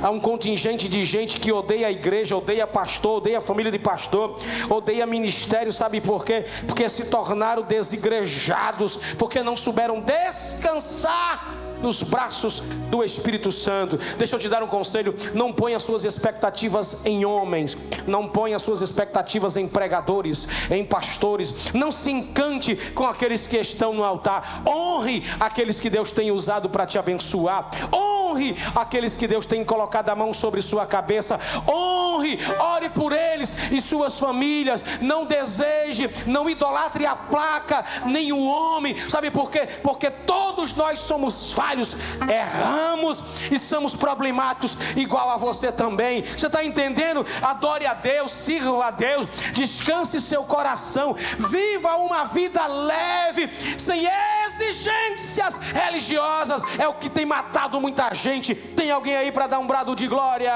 [0.02, 3.78] Há um contingente de gente que odeia a igreja, odeia pastor, odeia a família de
[3.80, 4.38] pastor,
[4.70, 6.44] odeia ministério, sabe por quê?
[6.68, 13.98] Porque se tornaram desigrejados, porque não souberam descansar nos braços do Espírito Santo.
[14.16, 18.82] Deixa eu te dar um conselho: não ponha suas expectativas em homens, não ponha suas
[18.82, 21.72] expectativas em pregadores, em pastores.
[21.72, 24.62] Não se encante com aqueles que estão no altar.
[24.66, 27.70] Honre aqueles que Deus tem usado para te abençoar.
[27.92, 31.40] Honre aqueles que Deus tem colocado a mão sobre sua cabeça.
[31.68, 34.84] Honre, ore por eles e suas famílias.
[35.00, 38.96] Não deseje, não idolatre a placa, nem o homem.
[39.08, 39.66] Sabe por quê?
[39.82, 41.94] Porque todos nós somos falhos falhos,
[42.28, 46.24] erramos e somos problemáticos, igual a você também.
[46.24, 47.26] Você está entendendo?
[47.42, 54.08] Adore a Deus, sirva a Deus, descanse seu coração, viva uma vida leve, sem
[54.46, 56.62] exigências religiosas.
[56.78, 58.54] É o que tem matado muita gente.
[58.54, 60.52] Tem alguém aí para dar um brado de glória?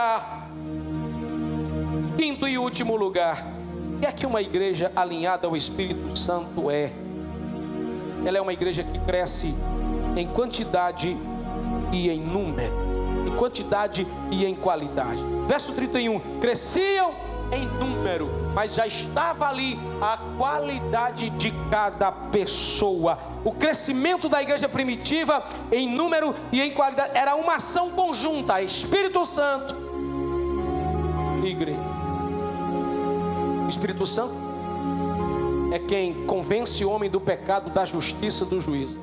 [2.17, 3.47] Quinto e último lugar.
[3.97, 6.93] O que é que uma igreja alinhada ao Espírito Santo é?
[8.25, 9.55] Ela é uma igreja que cresce
[10.17, 11.17] em quantidade
[11.93, 12.75] e em número,
[13.27, 15.23] em quantidade e em qualidade.
[15.47, 17.15] Verso 31: Cresciam
[17.53, 23.19] em número, mas já estava ali a qualidade de cada pessoa.
[23.45, 29.25] O crescimento da igreja primitiva em número e em qualidade era uma ação conjunta, Espírito
[29.27, 29.77] Santo
[31.45, 31.81] e igreja.
[33.69, 34.35] Espírito Santo
[35.73, 39.02] é quem convence o homem do pecado, da justiça, do juízo.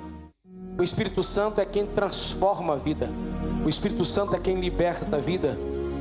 [0.80, 3.10] O Espírito Santo é quem transforma a vida.
[3.66, 5.60] O Espírito Santo é quem liberta a vida.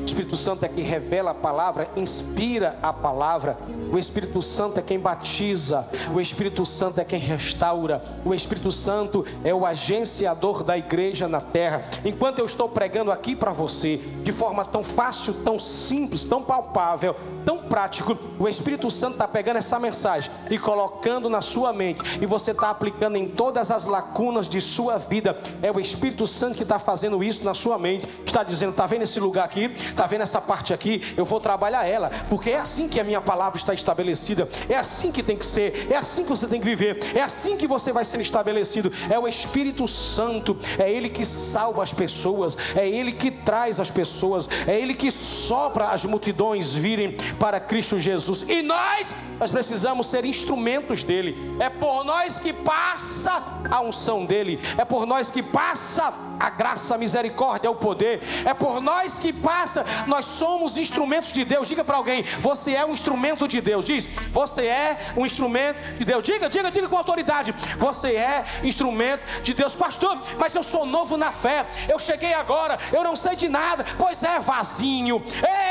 [0.08, 3.58] Espírito Santo é quem revela a palavra, inspira a palavra.
[3.92, 5.86] O Espírito Santo é quem batiza.
[6.14, 8.02] O Espírito Santo é quem restaura.
[8.24, 11.84] O Espírito Santo é o agenciador da igreja na terra.
[12.04, 17.14] Enquanto eu estou pregando aqui para você, de forma tão fácil, tão simples, tão palpável,
[17.44, 22.24] tão prático, o Espírito Santo está pegando essa mensagem e colocando na sua mente, e
[22.24, 25.38] você está aplicando em todas as lacunas de sua vida.
[25.60, 28.08] É o Espírito Santo que está fazendo isso na sua mente.
[28.24, 29.68] Está dizendo: está vendo esse lugar aqui?
[29.98, 31.02] Está vendo essa parte aqui?
[31.16, 34.48] Eu vou trabalhar ela, porque é assim que a minha palavra está estabelecida.
[34.68, 35.88] É assim que tem que ser.
[35.90, 37.00] É assim que você tem que viver.
[37.16, 38.92] É assim que você vai ser estabelecido.
[39.10, 40.56] É o Espírito Santo.
[40.78, 42.56] É Ele que salva as pessoas.
[42.76, 44.48] É Ele que traz as pessoas.
[44.68, 48.44] É Ele que sopra as multidões virem para Cristo Jesus.
[48.48, 51.56] E nós, nós precisamos ser instrumentos dele.
[51.58, 54.60] É por nós que passa a unção dele.
[54.76, 58.22] É por nós que passa a graça, a misericórdia, o poder.
[58.44, 61.68] É por nós que passa nós somos instrumentos de Deus.
[61.68, 63.84] Diga para alguém, você é um instrumento de Deus.
[63.84, 66.22] Diz, você é um instrumento de Deus.
[66.22, 67.54] Diga, diga, diga com autoridade.
[67.78, 70.22] Você é instrumento de Deus, pastor.
[70.38, 71.66] Mas eu sou novo na fé.
[71.88, 73.84] Eu cheguei agora, eu não sei de nada.
[73.96, 75.22] Pois é, vazinho.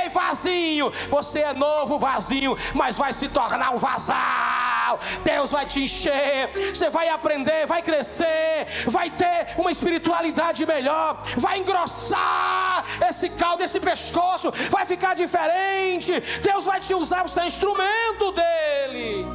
[0.08, 0.92] Ei, vazinho.
[1.10, 5.00] Você é novo, vazinho, mas vai se tornar um vazal.
[5.24, 6.52] Deus vai te encher.
[6.74, 13.80] Você vai aprender, vai crescer, vai ter uma espiritualidade melhor, vai engrossar esse caldo, esse
[13.80, 16.14] pescoço vai ficar diferente.
[16.42, 19.26] Deus vai te usar, você é instrumento dele.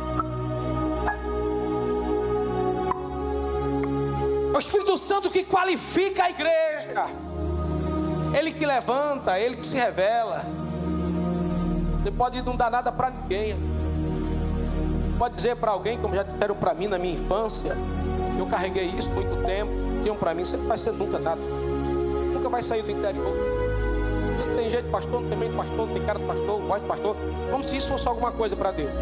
[4.54, 7.31] É o Espírito Santo que qualifica a igreja.
[8.34, 10.44] Ele que levanta, ele que se revela.
[12.02, 13.56] Você pode não dar nada para ninguém.
[15.18, 17.76] Pode dizer para alguém, como já disseram para mim na minha infância,
[18.38, 19.70] eu carreguei isso muito tempo.
[19.98, 21.40] Diziam para mim, não vai ser nunca nada.
[21.40, 23.62] Nunca vai sair do interior
[24.62, 26.82] tem jeito de pastor, não tem meio de pastor, não tem cara de pastor, voz
[26.82, 27.16] de pastor.
[27.50, 28.92] Como se isso fosse alguma coisa para Deus.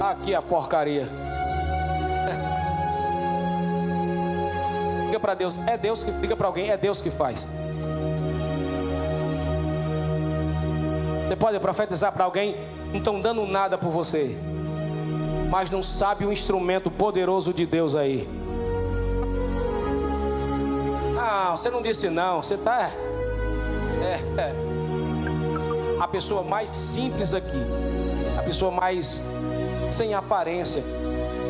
[0.00, 1.25] Aqui a porcaria.
[5.16, 7.48] Diga para Deus, é Deus que diga para alguém, é Deus que faz.
[11.26, 12.54] Você pode profetizar para alguém,
[12.90, 14.36] não estão dando nada por você,
[15.48, 18.28] mas não sabe o instrumento poderoso de Deus aí.
[21.14, 22.42] Não, você não disse não.
[22.42, 22.90] Você está.
[24.02, 24.54] É, é.
[25.98, 27.64] A pessoa mais simples aqui.
[28.38, 29.22] A pessoa mais
[29.90, 30.84] sem aparência.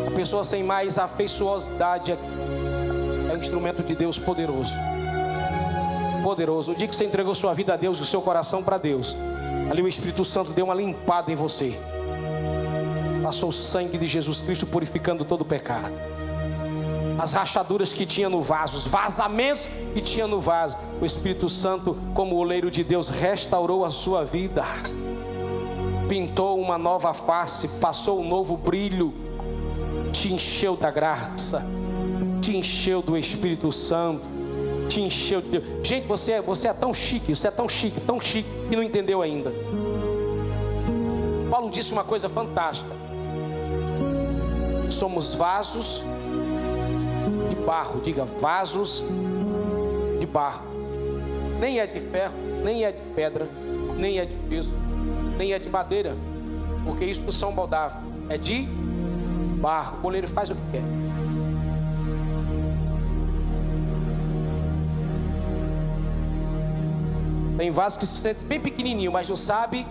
[0.06, 2.45] A pessoa sem mais afeiçosidade aqui.
[3.36, 4.74] Um instrumento de Deus poderoso.
[6.22, 6.72] Poderoso.
[6.72, 9.16] O dia que você entregou sua vida a Deus, o seu coração para Deus.
[9.70, 11.78] Ali o Espírito Santo deu uma limpada em você.
[13.22, 15.92] Passou o sangue de Jesus Cristo purificando todo o pecado
[17.18, 20.76] as rachaduras que tinha no vaso, os vazamentos que tinha no vaso.
[21.00, 24.64] O Espírito Santo, como oleiro de Deus, restaurou a sua vida,
[26.08, 29.14] pintou uma nova face, passou um novo brilho,
[30.12, 31.64] te encheu da graça,
[32.46, 34.22] te encheu do Espírito Santo,
[34.88, 35.64] te encheu de Deus.
[35.82, 38.84] Gente, você é, você é tão chique, você é tão chique, tão chique, que não
[38.84, 39.52] entendeu ainda.
[41.50, 42.94] Paulo disse uma coisa fantástica.
[44.88, 46.04] Somos vasos
[47.66, 49.04] barro, diga vasos
[50.20, 50.62] de barro.
[51.58, 53.48] Nem é de ferro, nem é de pedra,
[53.96, 54.72] nem é de piso,
[55.36, 56.16] nem é de madeira,
[56.84, 58.68] porque isso não são moldáveis, é de
[59.60, 59.98] barro.
[59.98, 61.15] O goleiro faz o que quer.
[67.56, 69.86] Tem vaso que se sente bem pequenininho, mas não sabe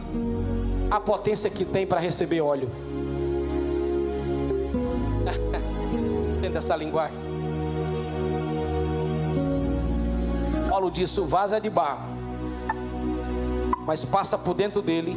[0.92, 2.70] a potência que tem para receber óleo.
[6.38, 7.18] Entende essa linguagem?
[10.70, 12.08] Paulo disse: o vaso é de barro,
[13.86, 15.16] mas passa por dentro dele.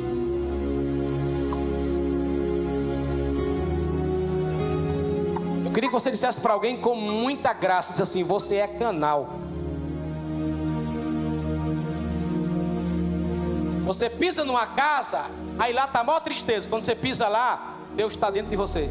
[5.67, 9.48] Eu queria que você dissesse para alguém com muita graça: assim, você é canal.
[13.89, 15.24] Você pisa numa casa,
[15.59, 16.68] aí lá está a maior tristeza.
[16.68, 18.91] Quando você pisa lá, Deus está dentro de você.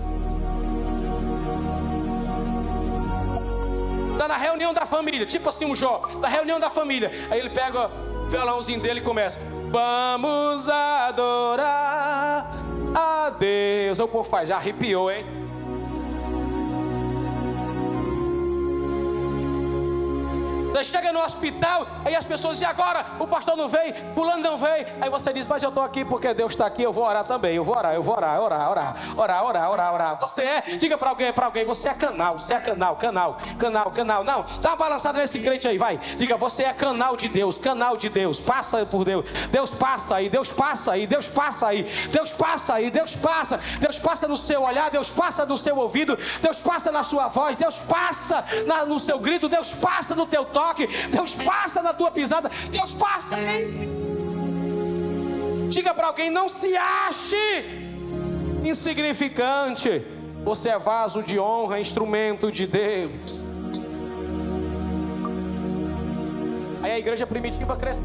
[4.13, 7.11] Está na reunião da família, tipo assim um Jó, da reunião da família.
[7.29, 7.91] Aí ele pega
[8.25, 9.39] o violãozinho dele e começa:
[9.69, 12.51] Vamos adorar
[12.95, 13.99] a Deus.
[13.99, 15.23] O povo faz, já arrepiou, hein?
[20.83, 24.85] Chega no hospital, aí as pessoas dizem, agora o pastor não veio, fulano não veio.
[25.01, 27.55] Aí você diz, mas eu estou aqui porque Deus está aqui, eu vou orar também,
[27.55, 30.19] eu vou orar, eu vou orar, orar, orar, orar, orar, orar, orar.
[30.19, 33.91] Você é, diga para alguém, para alguém, você é canal, você é canal, canal, canal,
[33.91, 34.23] canal.
[34.23, 35.97] Não, dá uma balançada nesse crente aí, vai.
[35.97, 39.25] Diga, você é canal de Deus, canal de Deus, passa por Deus.
[39.51, 43.99] Deus passa aí, Deus passa aí, Deus passa aí, Deus passa aí, Deus passa, Deus
[43.99, 47.77] passa no seu olhar, Deus passa no seu ouvido, Deus passa na sua voz, Deus
[47.79, 52.11] passa na, no seu grito, Deus passa no teu toque toque, Deus passa na tua
[52.11, 53.89] pisada, Deus passa aí.
[55.69, 57.85] Diga para alguém: não se ache
[58.63, 60.05] insignificante.
[60.43, 63.37] Você é vaso de honra, instrumento de Deus.
[66.81, 68.01] Aí a igreja primitiva cresce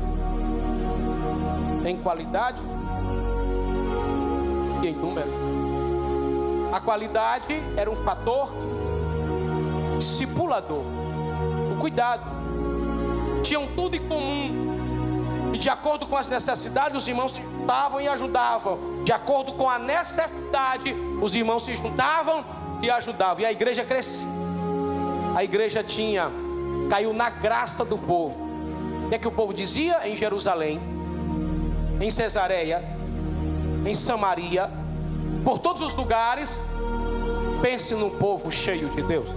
[1.84, 2.60] em qualidade
[4.82, 5.30] e em número.
[6.72, 8.52] A qualidade era um fator
[9.98, 10.82] discipulador.
[11.72, 12.41] O cuidado
[13.42, 15.52] tinham tudo em comum.
[15.52, 19.02] E de acordo com as necessidades, os irmãos se juntavam e ajudavam.
[19.04, 22.44] De acordo com a necessidade, os irmãos se juntavam
[22.80, 23.42] e ajudavam.
[23.42, 24.28] E a igreja crescia.
[25.34, 26.30] A igreja tinha,
[26.88, 28.50] caiu na graça do povo.
[29.10, 30.80] O é que o povo dizia em Jerusalém,
[32.00, 32.82] em Cesareia,
[33.84, 34.70] em Samaria,
[35.44, 36.62] por todos os lugares?
[37.60, 39.28] Pense num povo cheio de Deus.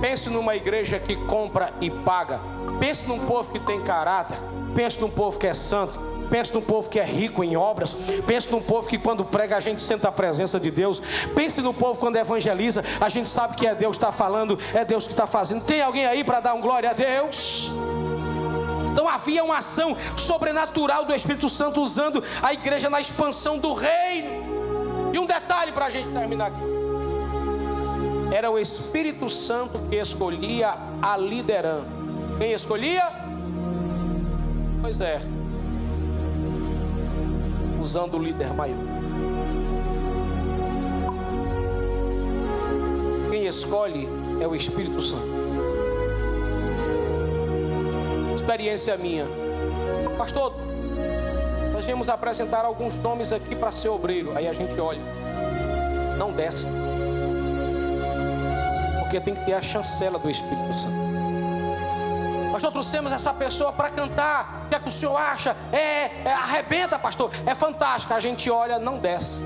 [0.00, 2.51] Pense numa igreja que compra e paga.
[2.78, 4.36] Pense num povo que tem caráter.
[4.74, 6.12] Pense num povo que é santo.
[6.32, 7.94] Pense num povo que é rico em obras.
[8.26, 11.00] Pense num povo que quando prega a gente senta a presença de Deus.
[11.34, 14.82] Pense no povo quando evangeliza, a gente sabe que é Deus que está falando, é
[14.82, 15.62] Deus que está fazendo.
[15.62, 17.70] Tem alguém aí para dar um glória a Deus?
[18.90, 25.10] Então havia uma ação sobrenatural do Espírito Santo usando a igreja na expansão do reino.
[25.12, 26.62] E um detalhe para a gente terminar aqui.
[28.34, 32.01] Era o Espírito Santo que escolhia a liderança.
[32.42, 33.04] Quem escolhia?
[34.80, 35.20] Pois é.
[37.80, 38.76] Usando o líder maior.
[43.30, 44.08] Quem escolhe
[44.40, 45.22] é o Espírito Santo.
[48.34, 49.24] Experiência minha.
[50.18, 50.52] Pastor,
[51.72, 54.36] nós viemos apresentar alguns nomes aqui para ser obreiro.
[54.36, 55.00] Aí a gente olha.
[56.18, 56.66] Não desce
[58.98, 61.01] porque tem que ter a chancela do Espírito Santo.
[62.52, 64.64] Pastor, trouxemos essa pessoa para cantar.
[64.66, 65.56] O que é que o senhor acha?
[65.72, 67.30] É, é, arrebenta, pastor.
[67.46, 68.12] É fantástico.
[68.12, 69.40] A gente olha, não desce.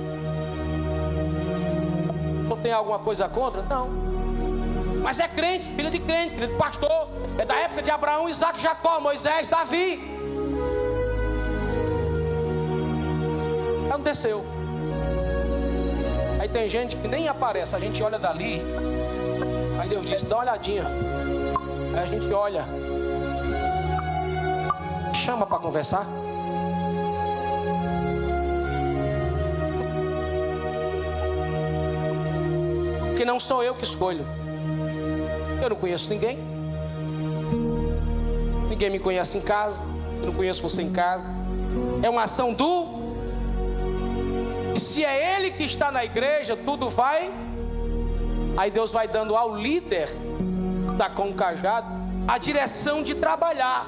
[2.49, 3.63] Não tem alguma coisa contra?
[3.63, 3.89] Não.
[5.03, 7.09] Mas é crente, filho de crente, filho de pastor.
[7.39, 10.03] É da época de Abraão, Isaac, Jacó, Moisés, Davi.
[13.85, 14.45] Ela não desceu.
[16.41, 18.63] Aí tem gente que nem aparece, a gente olha dali,
[19.79, 20.85] Aí Deus disse: dá uma olhadinha.
[21.95, 22.86] Aí a gente olha.
[25.27, 26.07] Chama para conversar.
[33.09, 34.25] Porque não sou eu que escolho.
[35.61, 36.39] Eu não conheço ninguém.
[38.71, 39.83] Ninguém me conhece em casa.
[40.21, 41.29] Eu não conheço você em casa.
[42.05, 42.87] É uma ação do.
[44.77, 47.33] E se é Ele que está na igreja, tudo vai
[48.57, 50.09] Aí Deus vai dando ao líder
[50.97, 51.95] da com cajado
[52.27, 53.87] a direção de trabalhar.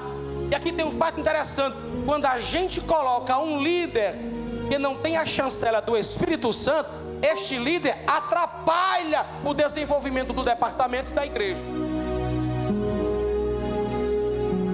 [0.49, 1.75] E aqui tem um fato interessante:
[2.05, 4.15] quando a gente coloca um líder
[4.67, 6.89] que não tem a chancela do Espírito Santo,
[7.21, 11.61] este líder atrapalha o desenvolvimento do departamento da igreja.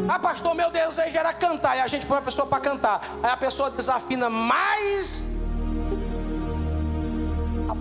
[0.07, 1.77] Ah, pastor, meu desejo era cantar.
[1.77, 3.01] E a gente põe a pessoa para cantar.
[3.23, 5.35] Aí a pessoa desafina mais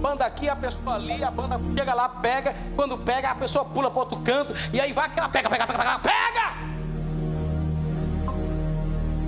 [0.05, 3.91] banda aqui, a pessoa ali, a banda chega lá, pega, quando pega, a pessoa pula
[3.91, 6.64] para outro canto, e aí vai aquela pega, pega, pega, pega, pega!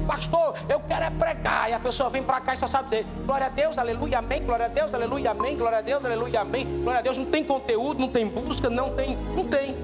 [0.07, 3.07] Pastor, eu quero é pregar, e a pessoa vem para cá e só sabe dizer,
[3.25, 6.83] glória a Deus, aleluia, amém, glória a Deus, aleluia, amém, glória a Deus, aleluia, amém,
[6.83, 9.75] glória a Deus, não tem conteúdo, não tem busca, não tem, não tem.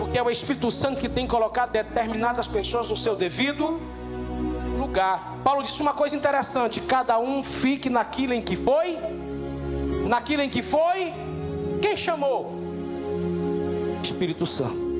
[0.00, 3.80] Porque é o Espírito Santo que tem colocado determinadas pessoas no seu devido
[4.78, 5.38] lugar.
[5.44, 8.98] Paulo disse uma coisa interessante: cada um fique naquilo em que foi,
[10.06, 11.12] naquilo em que foi.
[11.80, 12.58] Quem chamou?
[14.02, 14.91] Espírito Santo.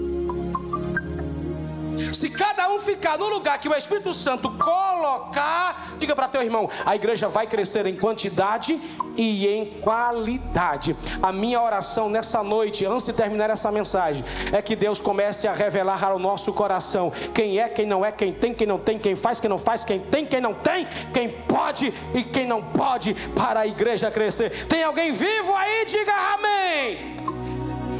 [2.23, 6.71] Se cada um ficar no lugar que o Espírito Santo colocar, diga para teu irmão,
[6.87, 8.81] a igreja vai crescer em quantidade
[9.17, 10.97] e em qualidade.
[11.21, 15.53] A minha oração nessa noite, antes de terminar essa mensagem, é que Deus comece a
[15.53, 19.17] revelar ao nosso coração quem é, quem não é, quem tem, quem não tem, quem
[19.17, 23.15] faz, quem não faz, quem tem, quem não tem, quem pode e quem não pode
[23.35, 24.67] para a igreja crescer.
[24.69, 25.85] Tem alguém vivo aí?
[25.87, 27.17] Diga amém.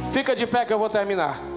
[0.07, 1.52] Fica de pé que eu vou terminar.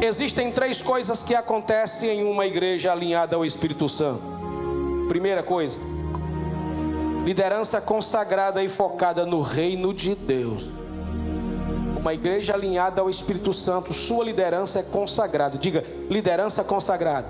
[0.00, 4.22] Existem três coisas que acontecem em uma igreja alinhada ao Espírito Santo.
[5.08, 5.80] Primeira coisa,
[7.24, 10.70] liderança consagrada e focada no reino de Deus.
[11.98, 15.58] Uma igreja alinhada ao Espírito Santo, sua liderança é consagrada.
[15.58, 17.26] Diga, liderança consagrada.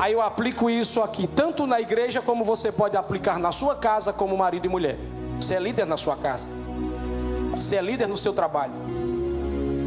[0.00, 4.12] Aí eu aplico isso aqui, tanto na igreja como você pode aplicar na sua casa,
[4.12, 4.98] como marido e mulher.
[5.40, 6.48] Você é líder na sua casa.
[7.52, 8.72] Você é líder no seu trabalho.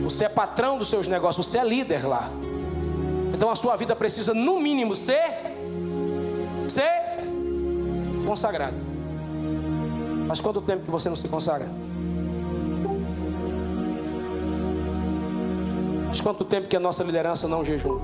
[0.03, 2.29] Você é patrão dos seus negócios, você é líder lá.
[3.33, 5.53] Então a sua vida precisa, no mínimo, ser
[6.67, 6.91] ser
[8.25, 8.75] consagrada.
[10.27, 11.69] Mas quanto tempo que você não se consagra?
[16.07, 17.99] Mas quanto tempo que a nossa liderança não jejum?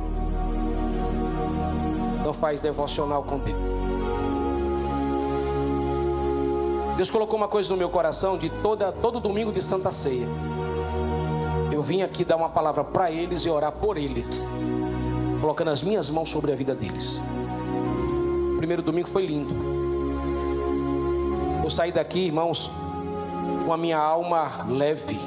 [2.24, 3.58] Não faz devocional com Deus?
[6.98, 10.28] Deus colocou uma coisa no meu coração de toda, todo domingo de Santa Ceia.
[11.80, 14.46] Eu vim aqui dar uma palavra para eles e orar por eles,
[15.40, 17.24] colocando as minhas mãos sobre a vida deles.
[18.54, 19.56] O primeiro domingo foi lindo.
[21.64, 22.70] Eu saí daqui, irmãos,
[23.66, 25.18] com a minha alma leve,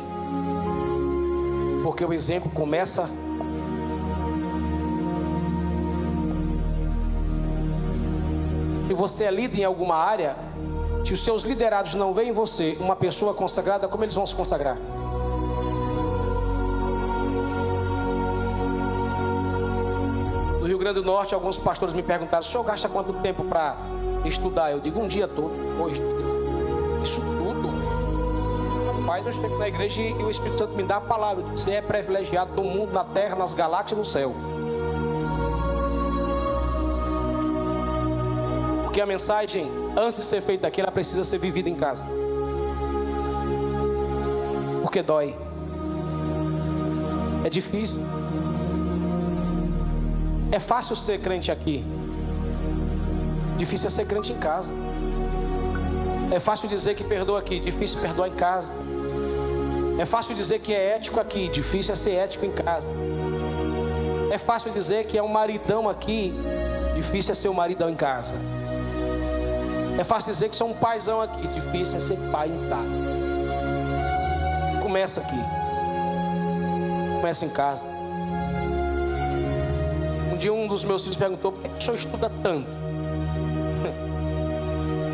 [1.82, 3.08] porque o exemplo começa
[8.88, 10.36] Se você é líder em alguma área,
[11.02, 14.34] se os seus liderados não veem em você uma pessoa consagrada, como eles vão se
[14.34, 14.76] consagrar?
[20.62, 23.76] No Rio Grande do Norte, alguns pastores me perguntaram: o senhor gasta quanto tempo para
[24.24, 24.70] estudar?
[24.70, 26.32] Eu digo um dia todo, dois dias.
[27.02, 27.68] Isso tudo.
[29.00, 31.82] Rapaz, eu chego na igreja e o Espírito Santo me dá a palavra: você é
[31.82, 34.36] privilegiado no mundo, na terra, nas galáxias e no céu.
[38.84, 42.06] Porque a mensagem, antes de ser feita aqui, ela precisa ser vivida em casa.
[44.80, 45.34] Porque dói.
[47.44, 48.21] É difícil.
[50.52, 51.82] É fácil ser crente aqui.
[53.56, 54.70] Difícil é ser crente em casa.
[56.30, 58.70] É fácil dizer que perdoa aqui, difícil perdoar em casa.
[59.98, 62.90] É fácil dizer que é ético aqui, difícil é ser ético em casa.
[64.30, 66.34] É fácil dizer que é um maridão aqui,
[66.94, 68.34] difícil é ser um maridão em casa.
[69.98, 72.88] É fácil dizer que sou um paizão aqui, difícil é ser pai em casa.
[74.82, 75.40] Começa aqui.
[77.20, 78.01] Começa em casa.
[80.42, 82.66] Dia um dos meus filhos perguntou: por que o senhor estuda tanto?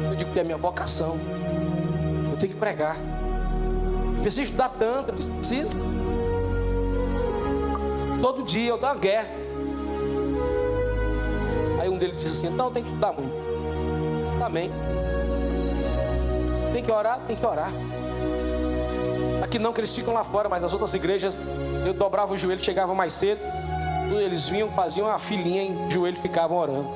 [0.09, 1.19] Eu digo que é minha vocação.
[2.31, 2.97] Eu tenho que pregar.
[4.23, 5.69] Precisa estudar tanto, precisa.
[8.23, 9.29] Todo dia eu dou uma guerra.
[11.79, 13.35] Aí um deles disse assim: então eu tenho que estudar muito.
[14.43, 14.71] Amém.
[16.73, 17.21] Tem que orar?
[17.27, 17.71] Tem que orar.
[19.45, 21.37] Aqui não, que eles ficam lá fora, mas nas outras igrejas
[21.87, 23.58] eu dobrava o joelho, chegava mais cedo.
[24.17, 26.89] Eles vinham, faziam uma filinha em joelho e ficavam orando.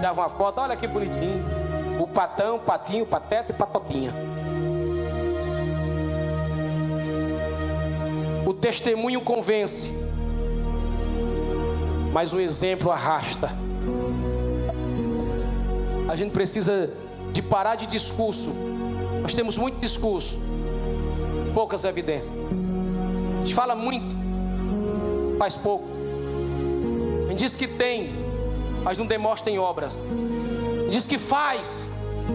[0.00, 1.44] Davam uma foto, olha que bonitinho.
[1.98, 4.12] O patão, o patinho, o pateta e patotinha.
[8.46, 9.92] O testemunho convence,
[12.12, 13.50] mas o exemplo arrasta.
[16.08, 16.90] A gente precisa
[17.32, 18.50] de parar de discurso.
[19.22, 20.38] Nós temos muito discurso,
[21.54, 22.32] poucas evidências.
[23.36, 24.10] A gente fala muito,
[25.38, 25.99] faz pouco.
[27.40, 28.10] Diz que tem,
[28.82, 29.94] mas não demonstra em obras.
[30.90, 31.88] Diz que faz,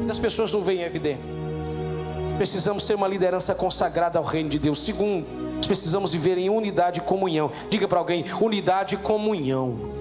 [0.04, 1.30] e as pessoas não veem evidência.
[2.38, 4.84] Precisamos ser uma liderança consagrada ao reino de Deus.
[4.84, 5.28] Segundo,
[5.68, 7.52] precisamos viver em unidade e comunhão.
[7.70, 9.92] Diga para alguém: unidade e comunhão.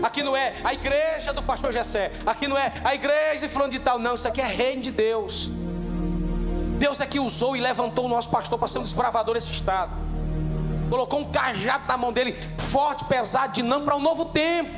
[0.00, 2.12] Aqui não é a igreja do pastor Jessé.
[2.24, 3.98] Aqui não é a igreja de fulano de tal.
[3.98, 5.50] Não, isso aqui é reino de Deus.
[6.78, 10.11] Deus é que usou e levantou o nosso pastor para ser um desbravador desse estado.
[10.92, 14.68] Colocou um cajado na mão dele, forte, pesado, dinâmico para um novo tempo.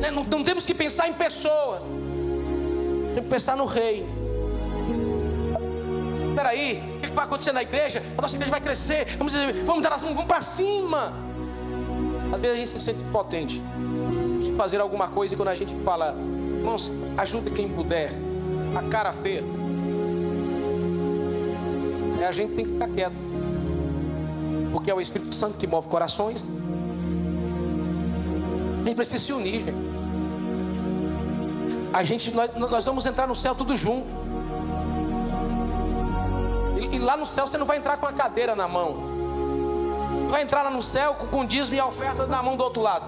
[0.00, 4.06] Né, não, não temos que pensar em pessoas, temos que pensar no reino.
[6.28, 8.04] Espera aí, o que vai acontecer na igreja?
[8.16, 9.34] A nossa igreja vai crescer, vamos,
[9.66, 11.12] vamos dar as mãos, vamos para cima.
[12.32, 13.60] Às vezes a gente se sente potente
[14.44, 16.14] de fazer alguma coisa e quando a gente fala,
[16.56, 18.12] irmãos, ajude quem puder,
[18.76, 19.42] a cara feia,
[22.24, 23.14] a gente tem que ficar quieto.
[24.72, 26.44] porque é o Espírito Santo que move corações.
[28.82, 29.94] A gente precisa se unir, gente.
[31.92, 34.06] A gente, nós, nós vamos entrar no céu tudo junto.
[36.76, 38.96] E, e, lá no céu você não vai entrar com a cadeira na mão.
[40.28, 42.82] Vai entrar lá no céu com, com dízimo e a oferta na mão do outro
[42.82, 43.06] lado.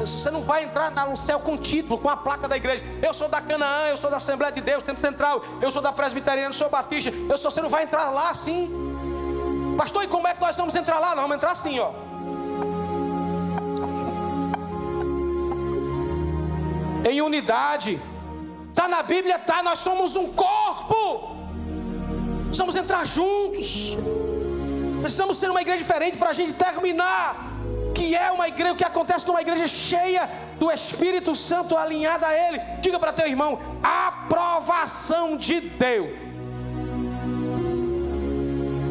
[0.00, 2.82] Você não vai entrar no céu com título, com a placa da igreja.
[3.02, 5.92] Eu sou da Canaã, eu sou da Assembleia de Deus, Tempo Central, eu sou da
[5.92, 7.10] Presbiteriana, eu sou Batista.
[7.28, 8.70] Eu sou, você não vai entrar lá assim.
[9.76, 11.08] Pastor, e como é que nós vamos entrar lá?
[11.10, 11.92] Nós vamos entrar assim, ó.
[17.08, 18.00] Em unidade.
[18.70, 19.62] Está na Bíblia, tá.
[19.62, 21.36] Nós somos um corpo.
[22.44, 23.96] Precisamos entrar juntos.
[25.00, 27.49] Precisamos ser uma igreja diferente para a gente terminar
[27.94, 30.28] que é uma igreja, o que acontece numa igreja cheia
[30.58, 32.60] do Espírito Santo alinhada a Ele.
[32.80, 36.18] Diga para teu irmão: aprovação de Deus.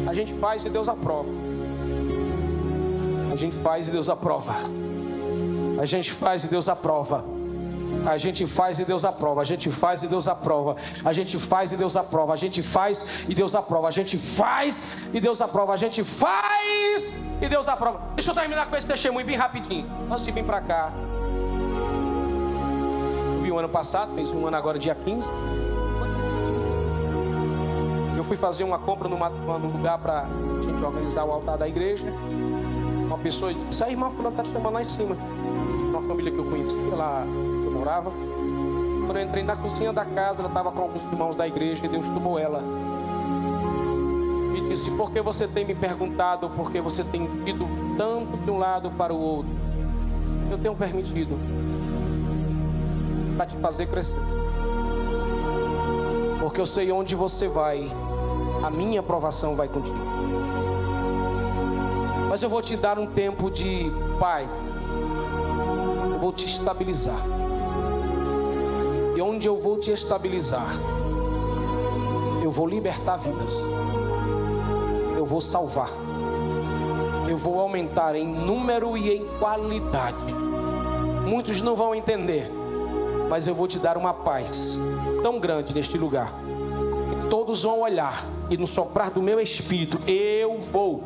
[0.08, 1.28] A gente faz e Deus aprova.
[3.32, 4.54] A gente faz e Deus aprova.
[5.80, 7.39] A gente faz e Deus aprova.
[8.06, 9.40] A gente faz e Deus aprova.
[9.40, 10.76] A gente faz e Deus aprova.
[11.04, 12.32] A gente faz e Deus aprova.
[12.32, 13.88] A gente faz e Deus aprova.
[13.88, 15.74] A gente faz e Deus aprova.
[15.74, 18.00] A gente faz e Deus aprova.
[18.14, 19.86] Deixa eu terminar com esse testemunho bem rapidinho.
[20.16, 20.92] De vir para cá.
[23.40, 25.30] Vi um ano passado, fez um ano agora, dia 15.
[28.16, 31.66] Eu fui fazer uma compra numa, num lugar para a gente organizar o altar da
[31.66, 32.06] igreja.
[33.06, 35.16] Uma pessoa disse: A irmã Fulana está te chamando lá em cima.
[35.88, 37.24] Uma família que eu conhecia lá,
[37.80, 38.12] morava.
[39.06, 41.88] Quando eu entrei na cozinha da casa, ela estava com alguns irmãos da igreja e
[41.88, 42.62] Deus tomou ela
[44.70, 46.48] disse: Por que você tem me perguntado?
[46.50, 47.68] Por que você tem ido
[47.98, 49.52] tanto de um lado para o outro?
[50.50, 51.36] Eu tenho permitido
[53.36, 54.18] para te fazer crescer.
[56.40, 57.90] Porque eu sei onde você vai,
[58.62, 59.98] a minha aprovação vai contigo.
[62.28, 64.48] Mas eu vou te dar um tempo de pai.
[66.12, 67.20] Eu vou te estabilizar.
[69.20, 70.70] Onde eu vou te estabilizar,
[72.42, 73.68] eu vou libertar vidas
[75.20, 75.90] eu vou salvar.
[77.28, 80.32] Eu vou aumentar em número e em qualidade.
[81.26, 82.50] Muitos não vão entender,
[83.28, 84.80] mas eu vou te dar uma paz
[85.22, 86.32] tão grande neste lugar.
[87.28, 91.04] Todos vão olhar e no soprar do meu espírito eu vou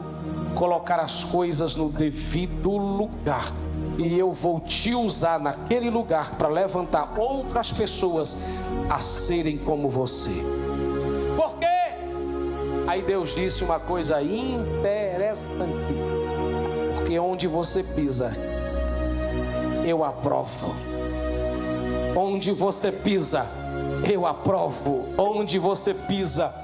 [0.55, 3.53] colocar as coisas no devido lugar.
[3.99, 8.45] E eu vou te usar naquele lugar para levantar outras pessoas
[8.88, 10.45] a serem como você.
[12.95, 15.42] Aí Deus disse uma coisa interessante.
[16.95, 18.32] Porque onde você pisa,
[19.84, 20.72] eu aprovo.
[22.16, 23.49] Onde você pisa,
[24.09, 25.09] eu aprovo.
[25.18, 26.55] Onde você pisa,